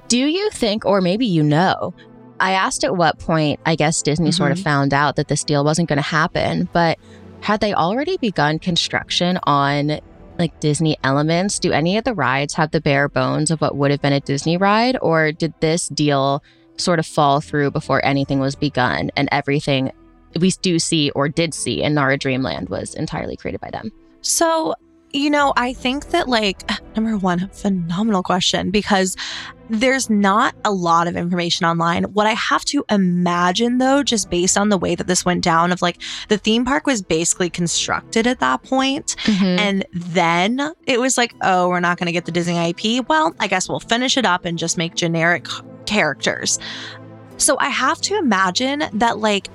Do 0.07 0.17
you 0.17 0.49
think, 0.51 0.85
or 0.85 1.01
maybe 1.01 1.25
you 1.25 1.43
know, 1.43 1.93
I 2.39 2.51
asked 2.51 2.83
at 2.83 2.97
what 2.97 3.19
point, 3.19 3.59
I 3.65 3.75
guess 3.75 4.01
Disney 4.01 4.31
sort 4.31 4.51
of 4.51 4.57
mm-hmm. 4.57 4.63
found 4.63 4.93
out 4.93 5.15
that 5.15 5.27
this 5.29 5.43
deal 5.43 5.63
wasn't 5.63 5.89
going 5.89 5.97
to 5.97 6.01
happen, 6.01 6.67
but 6.73 6.99
had 7.41 7.59
they 7.59 7.73
already 7.73 8.17
begun 8.17 8.59
construction 8.59 9.39
on 9.43 9.99
like 10.37 10.59
Disney 10.59 10.97
elements? 11.03 11.59
Do 11.59 11.71
any 11.71 11.97
of 11.97 12.03
the 12.03 12.13
rides 12.13 12.53
have 12.55 12.71
the 12.71 12.81
bare 12.81 13.07
bones 13.07 13.51
of 13.51 13.61
what 13.61 13.75
would 13.75 13.91
have 13.91 14.01
been 14.01 14.13
a 14.13 14.19
Disney 14.19 14.57
ride, 14.57 14.97
or 15.01 15.31
did 15.31 15.53
this 15.59 15.87
deal 15.89 16.43
sort 16.77 16.99
of 16.99 17.05
fall 17.05 17.39
through 17.39 17.71
before 17.71 18.03
anything 18.03 18.39
was 18.39 18.55
begun 18.55 19.11
and 19.15 19.29
everything 19.31 19.91
we 20.39 20.51
do 20.61 20.79
see 20.79 21.09
or 21.11 21.29
did 21.29 21.53
see 21.53 21.81
in 21.83 21.93
Nara 21.93 22.17
Dreamland 22.17 22.69
was 22.69 22.93
entirely 22.95 23.35
created 23.37 23.61
by 23.61 23.69
them? 23.71 23.91
So, 24.21 24.75
you 25.11 25.29
know, 25.29 25.53
I 25.55 25.73
think 25.73 26.09
that, 26.09 26.27
like, 26.27 26.63
number 26.95 27.17
one, 27.17 27.49
phenomenal 27.49 28.23
question 28.23 28.71
because 28.71 29.15
There's 29.69 30.09
not 30.09 30.53
a 30.65 30.71
lot 30.71 31.07
of 31.07 31.15
information 31.15 31.65
online. 31.65 32.03
What 32.13 32.27
I 32.27 32.33
have 32.33 32.65
to 32.65 32.83
imagine, 32.91 33.77
though, 33.77 34.03
just 34.03 34.29
based 34.29 34.57
on 34.57 34.67
the 34.69 34.77
way 34.77 34.93
that 34.93 35.07
this 35.07 35.23
went 35.23 35.41
down, 35.41 35.71
of 35.71 35.81
like 35.81 35.99
the 36.27 36.37
theme 36.37 36.65
park 36.65 36.85
was 36.85 37.01
basically 37.01 37.49
constructed 37.49 38.27
at 38.27 38.39
that 38.41 38.61
point, 38.63 39.15
Mhm. 39.23 39.57
and 39.59 39.85
then 39.93 40.73
it 40.85 40.99
was 40.99 41.17
like, 41.17 41.33
oh, 41.41 41.69
we're 41.69 41.79
not 41.79 41.97
going 41.97 42.07
to 42.07 42.11
get 42.11 42.25
the 42.25 42.31
Disney 42.31 42.57
IP. 42.57 42.99
Well, 43.07 43.33
I 43.39 43.47
guess 43.47 43.69
we'll 43.69 43.79
finish 43.79 44.17
it 44.17 44.25
up 44.25 44.43
and 44.45 44.59
just 44.59 44.77
make 44.77 44.95
generic 44.95 45.47
characters. 45.85 46.59
So 47.37 47.57
I 47.59 47.69
have 47.69 48.01
to 48.01 48.17
imagine 48.17 48.83
that, 48.93 49.19
like, 49.19 49.47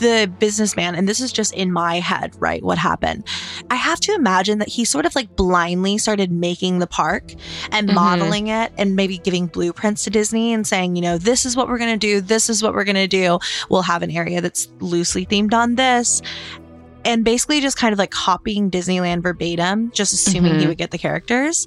the 0.00 0.30
businessman, 0.38 0.94
and 0.94 1.08
this 1.08 1.20
is 1.20 1.32
just 1.32 1.54
in 1.54 1.72
my 1.72 2.00
head, 2.00 2.34
right? 2.38 2.62
What 2.62 2.76
happened? 2.78 3.24
I 3.70 3.76
have 3.76 4.00
to 4.00 4.14
imagine 4.14 4.58
that 4.58 4.68
he 4.68 4.84
sort 4.84 5.06
of 5.06 5.14
like 5.14 5.36
blindly 5.36 5.96
started 5.98 6.32
making 6.32 6.80
the 6.80 6.86
park 6.86 7.32
and 7.70 7.88
Mhm. 7.88 7.94
modeling 7.94 8.48
it 8.48 8.72
and 8.76 8.96
maybe 8.96 9.18
giving 9.18 9.46
blueprints 9.46 10.04
to 10.04 10.10
Disney 10.10 10.52
and 10.52 10.66
saying, 10.66 10.96
you 10.96 11.02
know, 11.02 11.16
this 11.16 11.46
is 11.46 11.56
what 11.56 11.68
we're 11.68 11.78
going 11.78 11.92
to 11.92 12.06
do. 12.06 12.20
This 12.20 12.50
is 12.50 12.62
what 12.62 12.74
we're 12.74 12.84
going 12.84 12.96
to 12.96 13.06
do. 13.06 13.38
We'll 13.68 13.82
have 13.82 14.02
an 14.02 14.10
area 14.10 14.40
that's 14.40 14.68
loosely 14.80 15.24
themed 15.24 15.54
on 15.54 15.76
this. 15.76 16.20
And 17.04 17.24
basically 17.24 17.60
just 17.60 17.76
kind 17.78 17.92
of 17.92 17.98
like 17.98 18.10
copying 18.10 18.70
Disneyland 18.70 19.22
verbatim, 19.22 19.90
just 19.92 20.12
assuming 20.12 20.58
he 20.58 20.64
Mhm. 20.64 20.68
would 20.68 20.78
get 20.78 20.90
the 20.90 20.98
characters. 20.98 21.66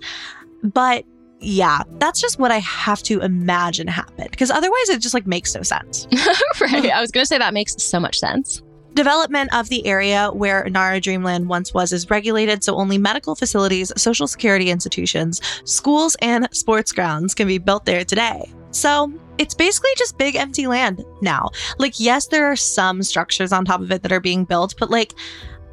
But 0.64 1.06
yeah, 1.44 1.84
that's 2.00 2.22
just 2.22 2.40
what 2.40 2.52
I 2.52 2.60
have 2.60 3.04
to 3.04 3.22
imagine 3.22 3.88
happened 3.88 4.32
because 4.32 4.50
otherwise 4.50 4.90
it 4.90 5.02
just 5.02 5.14
like 5.14 5.28
makes 5.28 5.54
no 5.56 5.62
sense. 5.62 6.08
right. 6.62 6.90
I 6.90 7.02
was 7.02 7.12
going 7.12 7.24
to 7.24 7.28
say 7.28 7.38
that 7.38 7.54
makes 7.54 7.76
so 7.82 8.00
much 8.00 8.20
sense. 8.20 8.62
Development 8.94 9.54
of 9.54 9.70
the 9.70 9.86
area 9.88 10.30
where 10.32 10.70
Nara 10.70 11.00
Dreamland 11.00 11.50
once 11.50 11.74
was 11.74 11.92
is 11.92 12.10
regulated, 12.10 12.64
so 12.64 12.76
only 12.76 13.00
medical 13.00 13.36
facilities, 13.36 13.92
social 13.98 14.28
security 14.28 14.70
institutions, 14.70 15.42
schools, 15.66 16.16
and 16.22 16.48
sports 16.52 16.92
grounds 16.92 17.34
can 17.34 17.48
be 17.48 17.58
built 17.58 17.86
there 17.86 18.06
today. 18.06 18.52
So 18.70 19.12
it's 19.40 19.56
basically 19.56 19.90
just 19.98 20.18
big 20.18 20.36
empty 20.36 20.68
land 20.68 21.04
now. 21.22 21.50
Like, 21.80 22.00
yes, 22.00 22.28
there 22.28 22.46
are 22.46 22.56
some 22.56 23.02
structures 23.02 23.52
on 23.52 23.66
top 23.66 23.82
of 23.82 23.92
it 23.92 24.04
that 24.04 24.12
are 24.12 24.20
being 24.20 24.46
built, 24.46 24.76
but 24.80 24.92
like, 24.92 25.14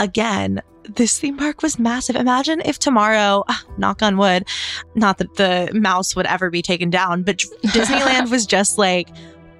again, 0.00 0.60
this 0.96 1.20
theme 1.20 1.36
park 1.36 1.62
was 1.62 1.78
massive. 1.78 2.16
Imagine 2.16 2.60
if 2.64 2.78
tomorrow, 2.78 3.44
ah, 3.48 3.64
knock 3.78 4.02
on 4.02 4.16
wood, 4.16 4.48
not 4.96 5.18
that 5.18 5.36
the 5.36 5.70
mouse 5.72 6.16
would 6.16 6.26
ever 6.26 6.50
be 6.50 6.62
taken 6.62 6.90
down, 6.90 7.22
but 7.22 7.36
Disneyland 7.66 8.30
was 8.30 8.46
just 8.46 8.78
like 8.78 9.08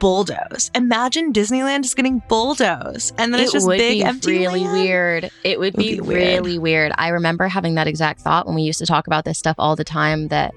bulldoze. 0.00 0.70
Imagine 0.74 1.33
Disneyland 1.33 1.85
is 1.85 1.94
getting 1.94 2.22
bulldozed, 2.29 3.14
and 3.18 3.33
then 3.33 3.40
it's 3.42 3.53
just 3.53 3.66
would 3.66 3.79
big 3.79 3.98
be 3.98 4.03
empty 4.05 4.38
really 4.38 4.61
land. 4.64 4.72
weird. 4.72 5.31
It 5.44 5.61
would, 5.61 5.74
Would 5.74 5.83
be, 5.85 5.94
be 5.96 6.00
weird. 6.00 6.18
really 6.20 6.59
weird. 6.59 6.92
I 6.96 7.09
remember 7.09 7.46
having 7.48 7.74
that 7.76 7.87
exact 7.87 8.22
thought 8.22 8.46
when 8.46 8.55
we 8.57 8.62
used 8.62 8.79
to 8.81 8.87
talk 8.87 9.07
about 9.07 9.24
this 9.24 9.38
stuff 9.38 9.57
all 9.59 9.76
the 9.76 9.85
time 9.85 10.29
that 10.29 10.53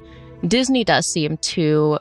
Disney 0.47 0.83
does 0.83 1.05
seem 1.05 1.37
too 1.37 1.99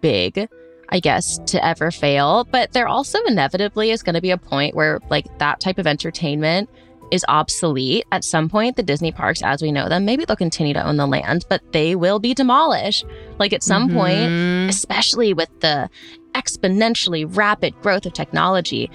big, 0.00 0.48
I 0.88 1.00
guess, 1.00 1.38
to 1.46 1.62
ever 1.64 1.90
fail. 1.90 2.44
But 2.44 2.72
there 2.72 2.86
also 2.88 3.18
inevitably 3.24 3.90
is 3.90 4.02
going 4.02 4.14
to 4.14 4.20
be 4.22 4.30
a 4.30 4.38
point 4.38 4.74
where 4.76 5.00
like 5.10 5.26
that 5.38 5.60
type 5.60 5.78
of 5.78 5.86
entertainment 5.86 6.70
is 7.10 7.24
obsolete 7.28 8.04
at 8.12 8.24
some 8.24 8.48
point 8.48 8.76
the 8.76 8.82
disney 8.82 9.12
parks 9.12 9.42
as 9.42 9.62
we 9.62 9.70
know 9.70 9.88
them 9.88 10.04
maybe 10.04 10.24
they'll 10.24 10.36
continue 10.36 10.74
to 10.74 10.82
own 10.84 10.96
the 10.96 11.06
land 11.06 11.44
but 11.48 11.60
they 11.72 11.94
will 11.94 12.18
be 12.18 12.34
demolished 12.34 13.04
like 13.38 13.52
at 13.52 13.62
some 13.62 13.88
point 13.90 14.30
Mhm. 14.30 14.68
especially 14.68 15.32
with 15.34 15.48
the 15.60 15.88
exponentially 16.34 17.24
rapid 17.36 17.74
growth 17.82 18.06
of 18.06 18.12
technology, 18.12 18.90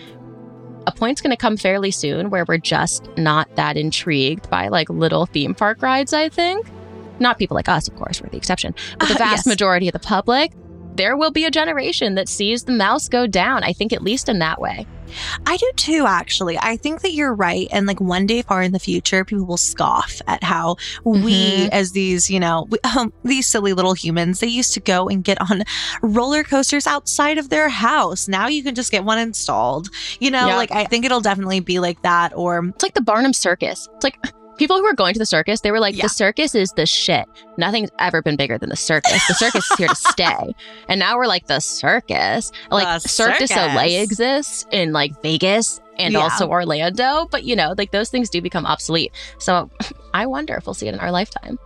a 0.87 0.91
point's 0.91 1.21
going 1.21 1.31
to 1.31 1.37
come 1.37 1.55
fairly 1.57 1.91
soon 1.91 2.29
where 2.29 2.45
we're 2.47 2.57
just 2.57 3.07
not 3.17 3.53
that 3.55 3.77
intrigued 3.77 4.49
by 4.49 4.67
like 4.67 4.89
little 4.89 5.25
theme 5.25 5.53
park 5.55 5.81
rides, 5.81 6.13
I 6.13 6.29
think. 6.29 6.67
Not 7.19 7.37
people 7.37 7.55
like 7.55 7.69
us, 7.69 7.87
of 7.87 7.95
course, 7.95 8.21
we're 8.21 8.29
the 8.29 8.37
exception, 8.37 8.73
but 8.97 9.07
the 9.09 9.15
Uh, 9.15 9.19
vast 9.19 9.45
yes. 9.45 9.47
majority 9.47 9.87
of 9.87 9.93
the 9.93 9.99
public. 9.99 10.51
There 10.99 11.15
will 11.15 11.31
be 11.31 11.45
a 11.45 11.49
generation 11.51 12.15
that 12.15 12.27
sees 12.27 12.65
the 12.65 12.73
mouse 12.73 13.07
go 13.07 13.25
down. 13.25 13.63
I 13.63 13.71
think 13.71 13.93
at 13.93 14.03
least 14.03 14.27
in 14.27 14.39
that 14.39 14.59
way. 14.59 14.85
I 15.45 15.55
do 15.55 15.71
too, 15.77 16.05
actually. 16.05 16.57
I 16.59 16.75
think 16.75 17.03
that 17.03 17.13
you're 17.13 17.33
right. 17.33 17.69
And 17.71 17.87
like 17.87 18.01
one 18.01 18.25
day 18.27 18.41
far 18.41 18.61
in 18.61 18.73
the 18.73 18.79
future, 18.79 19.23
people 19.23 19.45
will 19.45 19.55
scoff 19.55 20.21
at 20.27 20.43
how 20.43 20.75
we, 21.05 21.31
Mhm. 21.31 21.69
as 21.71 21.93
these, 21.93 22.29
you 22.29 22.37
know, 22.41 22.67
we, 22.69 22.79
um, 22.97 23.13
these 23.23 23.47
silly 23.47 23.71
little 23.71 23.93
humans, 23.93 24.41
they 24.41 24.47
used 24.47 24.73
to 24.73 24.81
go 24.81 25.07
and 25.07 25.23
get 25.23 25.39
on 25.49 25.63
roller 26.01 26.43
coasters 26.43 26.85
outside 26.85 27.37
of 27.37 27.47
their 27.47 27.69
house. 27.69 28.27
Now 28.27 28.47
you 28.49 28.61
can 28.61 28.75
just 28.75 28.91
get 28.91 29.05
one 29.05 29.19
installed. 29.19 29.87
You 30.19 30.31
know, 30.31 30.47
like 30.49 30.71
I 30.73 30.83
think 30.83 31.05
it'll 31.05 31.21
definitely 31.21 31.61
be 31.61 31.79
like 31.79 32.01
that. 32.01 32.33
Or 32.35 32.65
It's 32.75 32.83
like 32.83 32.93
the 32.93 33.01
Barnum 33.01 33.31
Circus. 33.31 33.87
It's 33.95 34.03
like 34.03 34.17
people 34.59 34.77
who 34.77 34.83
were 34.83 34.93
going 34.93 35.13
to 35.13 35.19
the 35.19 35.25
circus, 35.25 35.61
they 35.61 35.71
were 35.71 35.79
like, 35.79 35.95
Yeah. 35.95 36.03
the 36.03 36.09
circus 36.09 36.53
is 36.53 36.71
the 36.73 36.85
shit. 36.85 37.25
Nothing's 37.57 37.89
ever 37.97 38.21
been 38.21 38.35
bigger 38.35 38.57
than 38.57 38.69
the 38.69 38.75
circus. 38.75 39.25
The 39.27 39.33
circus 39.33 39.69
is 39.71 39.77
here 39.77 39.87
to 39.87 39.95
stay. 39.95 40.53
And 40.87 40.99
now 40.99 41.17
we're 41.17 41.25
like, 41.27 41.47
the 41.47 41.59
circus. 41.59 42.51
Like, 42.69 43.01
The 43.01 43.07
Cirque 43.09 43.39
du 43.39 43.47
Soleil 43.47 44.03
exists 44.03 44.65
in 44.71 44.93
like 44.93 45.19
Vegas 45.23 45.81
and 45.97 46.13
Yeah. 46.13 46.19
also 46.19 46.47
Orlando. 46.47 47.27
But, 47.31 47.43
you 47.45 47.55
know, 47.55 47.73
like 47.77 47.91
those 47.91 48.09
things 48.09 48.29
do 48.29 48.41
become 48.41 48.65
obsolete. 48.65 49.11
So 49.39 49.69
I 50.13 50.25
wonder 50.27 50.55
if 50.55 50.65
we'll 50.67 50.73
see 50.75 50.87
it 50.87 50.93
in 50.93 50.99
our 50.99 51.11
lifetime. 51.11 51.57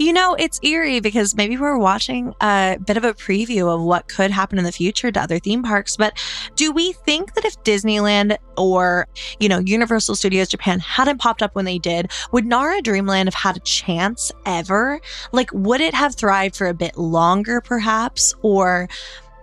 You 0.00 0.14
know, 0.14 0.34
it's 0.38 0.58
eerie 0.62 1.00
because 1.00 1.34
maybe 1.34 1.58
we're 1.58 1.76
watching 1.76 2.34
a 2.40 2.78
bit 2.86 2.96
of 2.96 3.04
a 3.04 3.12
preview 3.12 3.68
of 3.68 3.82
what 3.82 4.08
could 4.08 4.30
happen 4.30 4.56
in 4.56 4.64
the 4.64 4.72
future 4.72 5.12
to 5.12 5.20
other 5.20 5.38
theme 5.38 5.62
parks. 5.62 5.94
But 5.94 6.18
do 6.56 6.72
we 6.72 6.94
think 7.04 7.34
that 7.34 7.44
if 7.44 7.62
Disneyland 7.64 8.38
or, 8.56 9.08
you 9.40 9.48
know, 9.50 9.58
Universal 9.58 10.16
Studios 10.16 10.48
Japan 10.48 10.80
hadn't 10.80 11.18
popped 11.18 11.42
up 11.42 11.54
when 11.54 11.66
they 11.66 11.78
did, 11.78 12.10
would 12.32 12.46
Nara 12.46 12.80
Dreamland 12.80 13.26
have 13.26 13.34
had 13.34 13.58
a 13.58 13.60
chance 13.60 14.32
ever? 14.46 15.02
Like, 15.32 15.50
would 15.52 15.82
it 15.82 15.92
have 15.92 16.14
thrived 16.14 16.56
for 16.56 16.68
a 16.68 16.74
bit 16.74 16.96
longer, 16.96 17.60
perhaps? 17.60 18.34
Or 18.40 18.88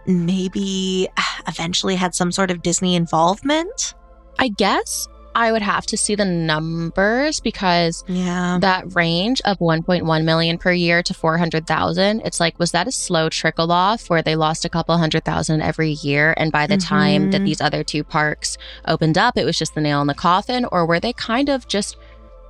maybe 0.07 1.07
eventually 1.47 1.95
had 1.95 2.15
some 2.15 2.31
sort 2.31 2.49
of 2.49 2.63
Disney 2.63 2.95
involvement? 2.95 3.93
I 4.39 4.47
guess 4.47 5.07
I 5.37 5.51
would 5.51 5.61
have 5.61 5.85
to 5.85 5.97
see 5.97 6.15
the 6.15 6.25
numbers 6.25 7.39
because 7.39 8.03
Yeah. 8.07 8.57
that 8.59 8.95
range 8.95 9.39
of 9.45 9.59
1.1 9.59 10.23
million 10.25 10.57
per 10.57 10.71
year 10.71 11.03
to 11.03 11.13
400,000 11.13 12.21
it's 12.25 12.39
like 12.39 12.57
was 12.57 12.71
that 12.71 12.87
a 12.87 12.91
slow 12.91 13.29
trickle 13.29 13.71
off 13.71 14.09
where 14.09 14.23
they 14.23 14.35
lost 14.35 14.65
a 14.65 14.69
couple 14.69 14.97
hundred 14.97 15.23
thousand 15.25 15.61
every 15.61 15.91
year 15.91 16.33
and 16.37 16.51
by 16.51 16.65
the 16.65 16.77
time 16.77 17.29
that 17.31 17.41
Mhm. 17.41 17.45
these 17.45 17.61
other 17.61 17.83
two 17.83 18.03
parks 18.03 18.57
opened 18.85 19.17
up 19.17 19.37
it 19.37 19.45
was 19.45 19.57
just 19.57 19.75
the 19.75 19.81
nail 19.81 20.01
in 20.01 20.07
the 20.07 20.15
coffin 20.15 20.65
or 20.71 20.85
were 20.87 20.99
they 20.99 21.13
kind 21.13 21.49
of 21.49 21.67
just 21.67 21.97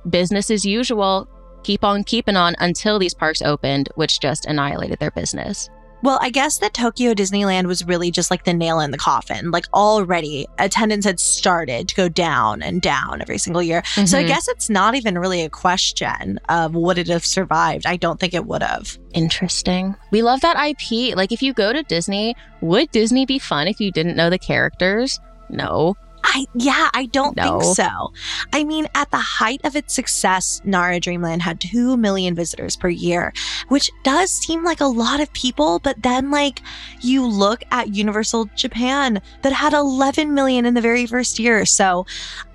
business 0.08 0.50
as 0.50 0.64
usual 0.64 1.28
keep 1.62 1.84
on 1.84 2.04
keeping 2.04 2.36
on 2.36 2.54
until 2.58 2.98
these 2.98 3.14
parks 3.14 3.42
opened 3.42 3.88
which 3.96 4.18
just 4.20 4.46
annihilated 4.46 4.98
their 4.98 5.10
business 5.10 5.68
Well, 6.02 6.18
I 6.22 6.30
guess 6.30 6.58
that 6.58 6.74
Tokyo 6.74 7.12
Disneyland 7.12 7.66
was 7.66 7.84
really 7.84 8.10
just 8.10 8.30
like 8.30 8.44
the 8.44 8.54
nail 8.54 8.78
in 8.80 8.92
the 8.92 8.98
coffin. 8.98 9.50
Like 9.50 9.66
already 9.74 10.46
attendance 10.58 11.04
had 11.04 11.18
started 11.18 11.88
to 11.88 11.94
go 11.96 12.08
down 12.08 12.62
and 12.62 12.80
down 12.80 13.20
every 13.20 13.38
single 13.38 13.62
year. 13.62 13.82
So 14.06 14.18
I 14.18 14.22
Mhm. 14.24 14.28
guess 14.28 14.46
it's 14.48 14.70
not 14.70 14.94
even 14.94 15.18
really 15.18 15.42
a 15.42 15.50
question 15.50 16.38
of 16.48 16.74
would 16.74 16.98
it 16.98 17.08
have 17.08 17.26
survived. 17.26 17.84
I 17.86 17.96
don't 17.96 18.20
think 18.20 18.32
it 18.34 18.46
would 18.46 18.62
have. 18.62 18.96
interesting 19.14 19.96
we 20.12 20.20
love 20.22 20.40
that 20.42 20.56
ip 20.68 21.16
like 21.16 21.32
if 21.32 21.40
you 21.42 21.52
go 21.54 21.72
to 21.72 21.82
disney 21.84 22.36
would 22.60 22.88
disney 22.90 23.24
be 23.24 23.38
fun 23.38 23.66
if 23.66 23.80
you 23.80 23.90
didn't 23.90 24.16
know 24.16 24.28
the 24.28 24.38
characters 24.38 25.18
no 25.48 25.96
I 26.24 26.46
yeah, 26.54 26.88
I 26.94 27.06
don't 27.06 27.36
No. 27.36 27.60
think 27.60 27.76
so. 27.76 28.12
I 28.52 28.64
mean, 28.64 28.86
at 28.94 29.10
the 29.10 29.16
height 29.18 29.60
of 29.64 29.76
its 29.76 29.94
success, 29.94 30.60
Nara 30.64 31.00
Dreamland 31.00 31.42
had 31.42 31.60
2 31.60 31.96
million 31.96 32.34
visitors 32.34 32.76
per 32.76 32.88
year, 32.88 33.32
which 33.68 33.90
does 34.04 34.30
seem 34.30 34.64
like 34.64 34.80
a 34.80 34.86
lot 34.86 35.20
of 35.20 35.32
people, 35.32 35.78
but 35.78 36.02
then 36.02 36.30
like 36.30 36.60
you 37.00 37.26
look 37.26 37.62
at 37.70 37.94
Universal 37.94 38.50
Japan 38.56 39.20
that 39.42 39.52
had 39.52 39.72
11 39.72 40.34
million 40.34 40.66
in 40.66 40.74
the 40.74 40.80
very 40.80 41.06
first 41.06 41.38
year. 41.38 41.64
So 41.64 42.06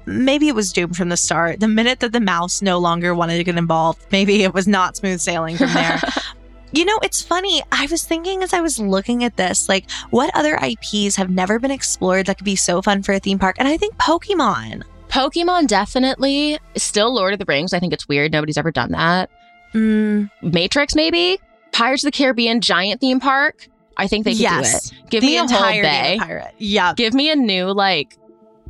maybe 0.06 0.48
it 0.50 0.56
was 0.56 0.74
doomed 0.74 0.98
from 0.98 1.10
the 1.10 1.18
start. 1.18 1.60
The 1.62 1.68
minute 1.68 2.02
that 2.02 2.12
the 2.12 2.20
mouse 2.20 2.62
no 2.62 2.78
longer 2.78 3.16
wanted 3.16 3.38
to 3.38 3.44
get 3.44 3.58
involved, 3.58 4.02
maybe 4.12 4.44
it 4.44 4.54
was 4.54 4.68
not 4.68 4.98
smooth 4.98 5.20
sailing 5.22 5.56
from 5.58 5.74
there. 5.74 6.00
You 6.74 6.86
know, 6.86 6.98
it's 7.04 7.22
funny. 7.22 7.62
I 7.72 7.88
was 7.92 8.04
thinking 8.04 8.42
as 8.42 8.52
I 8.52 8.60
was 8.60 8.80
looking 8.80 9.24
at 9.24 9.38
this, 9.38 9.70
like, 9.70 9.90
what 10.10 10.36
other 10.36 10.60
IPs 10.62 11.16
have 11.16 11.30
never 11.30 11.60
been 11.60 11.70
explored 11.70 12.26
that 12.26 12.38
could 12.38 12.46
be 12.46 12.56
so 12.56 12.82
fun 12.82 13.04
for 13.04 13.14
a 13.14 13.20
theme 13.20 13.38
park? 13.38 13.58
And 13.60 13.68
I 13.68 13.78
think 13.78 13.96
Pokemon. 13.98 14.84
Pokemon 15.08 15.68
definitely. 15.68 16.58
Still 16.76 17.14
Lord 17.14 17.34
of 17.34 17.40
the 17.40 17.46
Rings. 17.46 17.74
I 17.74 17.80
think 17.80 17.94
it's 17.94 18.08
weird. 18.08 18.32
Nobody's 18.32 18.58
ever 18.58 18.72
done 18.72 18.92
that. 18.92 19.30
Mm, 19.76 20.32
Matrix, 20.42 20.96
maybe. 20.96 21.40
Pirates 21.72 22.04
of 22.04 22.12
the 22.12 22.18
Caribbean 22.18 22.60
giant 22.60 23.02
theme 23.02 23.20
park. 23.20 23.68
I 23.96 24.08
think 24.08 24.26
they 24.26 24.32
could 24.32 24.40
yes. 24.40 24.90
do 24.90 24.96
it. 24.96 25.10
Give 25.12 25.22
the 25.22 25.28
me 25.28 25.38
a 25.38 25.40
whole 25.42 25.50
entire 25.50 25.84
bay. 25.84 26.18
pirate. 26.20 26.56
Yeah. 26.58 26.94
Give 26.96 27.14
me 27.14 27.30
a 27.30 27.36
new 27.36 27.66
like, 27.66 28.18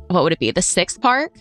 what 0.08 0.22
would 0.22 0.32
it 0.34 0.38
be? 0.38 0.50
The 0.50 0.60
sixth 0.60 1.00
park, 1.00 1.32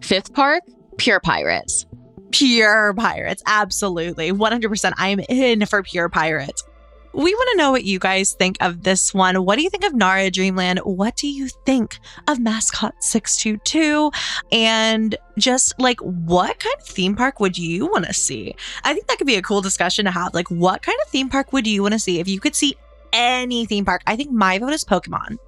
fifth 0.00 0.32
park, 0.32 0.62
pure 0.98 1.18
pirates. 1.18 1.86
Pure 2.34 2.94
pirates. 2.94 3.42
Absolutely. 3.46 4.32
100%. 4.32 4.92
I'm 4.96 5.20
in 5.28 5.66
for 5.66 5.82
pure 5.82 6.08
pirates. 6.08 6.64
We 7.12 7.32
want 7.32 7.50
to 7.52 7.58
know 7.58 7.70
what 7.70 7.84
you 7.84 8.00
guys 8.00 8.32
think 8.32 8.56
of 8.60 8.82
this 8.82 9.14
one. 9.14 9.44
What 9.44 9.54
do 9.54 9.62
you 9.62 9.70
think 9.70 9.84
of 9.84 9.94
Nara 9.94 10.32
Dreamland? 10.32 10.80
What 10.80 11.14
do 11.14 11.28
you 11.28 11.46
think 11.64 12.00
of 12.26 12.40
Mascot 12.40 12.92
622? 12.98 14.10
And 14.50 15.16
just 15.38 15.78
like, 15.78 16.00
what 16.00 16.58
kind 16.58 16.74
of 16.76 16.84
theme 16.84 17.14
park 17.14 17.38
would 17.38 17.56
you 17.56 17.86
want 17.86 18.06
to 18.06 18.12
see? 18.12 18.56
I 18.82 18.92
think 18.92 19.06
that 19.06 19.18
could 19.18 19.28
be 19.28 19.36
a 19.36 19.42
cool 19.42 19.60
discussion 19.60 20.06
to 20.06 20.10
have. 20.10 20.34
Like, 20.34 20.50
what 20.50 20.82
kind 20.82 20.98
of 21.04 21.10
theme 21.10 21.28
park 21.28 21.52
would 21.52 21.68
you 21.68 21.82
want 21.82 21.92
to 21.94 22.00
see 22.00 22.18
if 22.18 22.26
you 22.26 22.40
could 22.40 22.56
see 22.56 22.76
any 23.12 23.64
theme 23.64 23.84
park? 23.84 24.02
I 24.08 24.16
think 24.16 24.32
my 24.32 24.58
vote 24.58 24.72
is 24.72 24.82
Pokemon. 24.82 25.38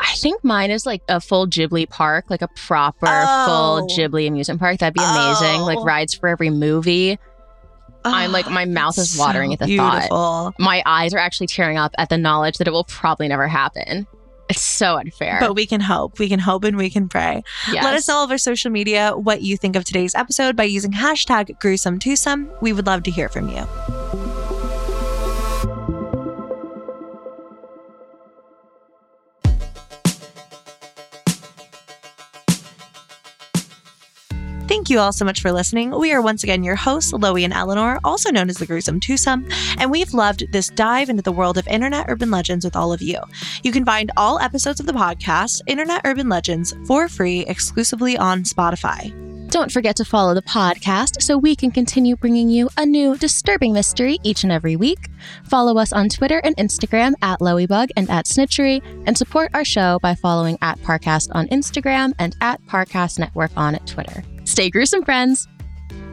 I 0.00 0.14
think 0.14 0.42
mine 0.42 0.70
is 0.70 0.86
like 0.86 1.02
a 1.08 1.20
full 1.20 1.46
Ghibli 1.46 1.88
park, 1.88 2.26
like 2.30 2.42
a 2.42 2.48
proper 2.48 3.06
Oh. 3.06 3.46
full 3.46 3.88
Ghibli 3.88 4.26
amusement 4.26 4.58
park. 4.58 4.78
That'd 4.78 4.94
be 4.94 5.02
amazing. 5.02 5.60
Oh. 5.60 5.66
Like 5.66 5.78
rides 5.84 6.14
for 6.14 6.28
every 6.28 6.50
movie. 6.50 7.18
I'm 8.02 8.32
like, 8.32 8.50
my 8.50 8.62
ah, 8.62 8.66
mouth 8.66 8.96
is 8.96 9.18
watering 9.18 9.52
at 9.52 9.58
the 9.58 9.76
thought. 9.76 10.54
My 10.58 10.82
eyes 10.86 11.12
are 11.12 11.18
actually 11.18 11.48
tearing 11.48 11.76
up 11.76 11.94
at 11.98 12.08
the 12.08 12.16
knowledge 12.16 12.56
that 12.58 12.66
it 12.66 12.70
will 12.70 12.84
probably 12.84 13.28
never 13.28 13.46
happen. 13.46 14.06
It's 14.48 14.62
so 14.62 14.96
unfair. 14.96 15.36
But 15.38 15.54
we 15.54 15.66
can 15.66 15.80
hope. 15.80 16.18
We 16.18 16.28
can 16.28 16.40
hope 16.40 16.64
and 16.64 16.76
we 16.76 16.90
can 16.90 17.08
pray. 17.08 17.44
yes. 17.70 17.84
Let 17.84 17.94
us 17.94 18.08
know 18.08 18.22
over 18.24 18.36
social 18.36 18.70
media 18.70 19.12
what 19.16 19.42
you 19.42 19.56
think 19.56 19.76
of 19.76 19.84
today's 19.84 20.14
episode 20.14 20.56
by 20.56 20.64
using 20.64 20.92
hashtag 20.92 21.58
gruesome 21.60 21.98
twosome. 21.98 22.50
We 22.60 22.72
would 22.72 22.86
love 22.86 23.04
to 23.04 23.10
hear 23.10 23.28
from 23.28 23.48
you. 23.48 23.99
Thank 34.90 34.96
you 34.96 35.04
all 35.04 35.12
so 35.12 35.24
much 35.24 35.40
for 35.40 35.52
listening. 35.52 35.96
We 35.96 36.12
are 36.12 36.20
once 36.20 36.42
again 36.42 36.64
your 36.64 36.74
hosts, 36.74 37.12
Loey 37.12 37.44
and 37.44 37.52
Eleanor, 37.52 38.00
also 38.02 38.32
known 38.32 38.50
as 38.50 38.56
the 38.56 38.66
Gruesome 38.66 38.98
Twosome, 38.98 39.48
and 39.78 39.88
we've 39.88 40.12
loved 40.12 40.50
this 40.50 40.66
dive 40.66 41.08
into 41.08 41.22
the 41.22 41.30
world 41.30 41.58
of 41.58 41.68
internet 41.68 42.06
urban 42.08 42.28
legends 42.32 42.64
with 42.64 42.74
all 42.74 42.92
of 42.92 43.00
you. 43.00 43.20
You 43.62 43.70
can 43.70 43.84
find 43.84 44.10
all 44.16 44.40
episodes 44.40 44.80
of 44.80 44.86
the 44.86 44.92
podcast, 44.92 45.60
Internet 45.68 46.00
Urban 46.04 46.28
Legends, 46.28 46.74
for 46.88 47.08
free 47.08 47.46
exclusively 47.46 48.16
on 48.16 48.42
Spotify. 48.42 49.14
Don't 49.48 49.70
forget 49.70 49.94
to 49.94 50.04
follow 50.04 50.34
the 50.34 50.42
podcast 50.42 51.22
so 51.22 51.38
we 51.38 51.54
can 51.54 51.70
continue 51.70 52.16
bringing 52.16 52.48
you 52.48 52.68
a 52.76 52.84
new 52.84 53.16
disturbing 53.16 53.72
mystery 53.72 54.18
each 54.24 54.42
and 54.42 54.50
every 54.50 54.74
week. 54.74 55.08
Follow 55.44 55.78
us 55.78 55.92
on 55.92 56.08
Twitter 56.08 56.40
and 56.42 56.56
Instagram 56.56 57.12
at 57.22 57.38
Loeybug 57.38 57.90
and 57.96 58.10
at 58.10 58.26
Snitchery, 58.26 58.82
and 59.06 59.16
support 59.16 59.52
our 59.54 59.64
show 59.64 60.00
by 60.00 60.16
following 60.16 60.58
at 60.62 60.80
Parcast 60.80 61.28
on 61.30 61.46
Instagram 61.46 62.12
and 62.18 62.36
at 62.40 62.60
Parcast 62.66 63.20
Network 63.20 63.52
on 63.56 63.78
Twitter. 63.86 64.24
Stay 64.50 64.68
gruesome, 64.68 65.04
friends. 65.04 65.46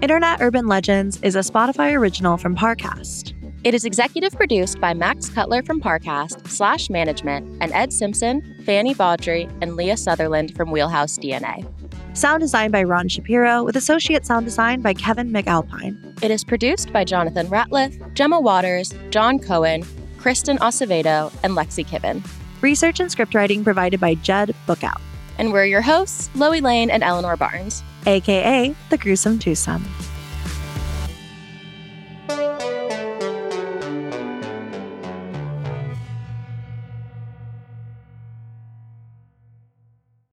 Internet 0.03 0.41
Urban 0.41 0.67
Legends 0.67 1.19
is 1.23 1.35
a 1.35 1.39
Spotify 1.39 1.97
original 1.97 2.37
from 2.37 2.55
Parcast. 2.55 3.33
It 3.63 3.73
is 3.73 3.83
executive 3.83 4.31
produced 4.33 4.79
by 4.79 4.93
Max 4.93 5.27
Cutler 5.27 5.63
from 5.63 5.81
Parcast, 5.81 6.47
Slash 6.47 6.87
Management, 6.91 7.57
and 7.61 7.73
Ed 7.73 7.91
Simpson, 7.91 8.43
Fanny 8.63 8.93
Baudry, 8.93 9.49
and 9.63 9.75
Leah 9.75 9.97
Sutherland 9.97 10.55
from 10.55 10.69
Wheelhouse 10.69 11.17
DNA. 11.17 11.67
Sound 12.15 12.41
design 12.41 12.69
by 12.69 12.83
Ron 12.83 13.07
Shapiro, 13.07 13.63
with 13.63 13.75
associate 13.75 14.23
sound 14.23 14.45
design 14.45 14.81
by 14.81 14.93
Kevin 14.93 15.31
McAlpine. 15.31 16.21
It 16.21 16.29
is 16.29 16.43
produced 16.43 16.93
by 16.93 17.05
Jonathan 17.05 17.47
Ratliff, 17.47 18.13
Gemma 18.13 18.39
Waters, 18.39 18.93
John 19.09 19.39
Cohen, 19.39 19.83
Kristen 20.19 20.59
Acevedo, 20.59 21.33
and 21.41 21.53
Lexi 21.53 21.83
Kibben. 21.83 22.23
Research 22.61 22.99
and 22.99 23.09
scriptwriting 23.09 23.63
provided 23.63 23.99
by 23.99 24.13
Jed 24.13 24.53
Bookout, 24.67 25.01
And 25.39 25.51
we're 25.51 25.65
your 25.65 25.81
hosts, 25.81 26.29
Loey 26.35 26.61
Lane 26.61 26.91
and 26.91 27.01
Eleanor 27.01 27.35
Barnes. 27.35 27.81
Aka 28.07 28.73
the 28.89 28.97
Gruesome 28.97 29.37
Twosome. 29.37 29.83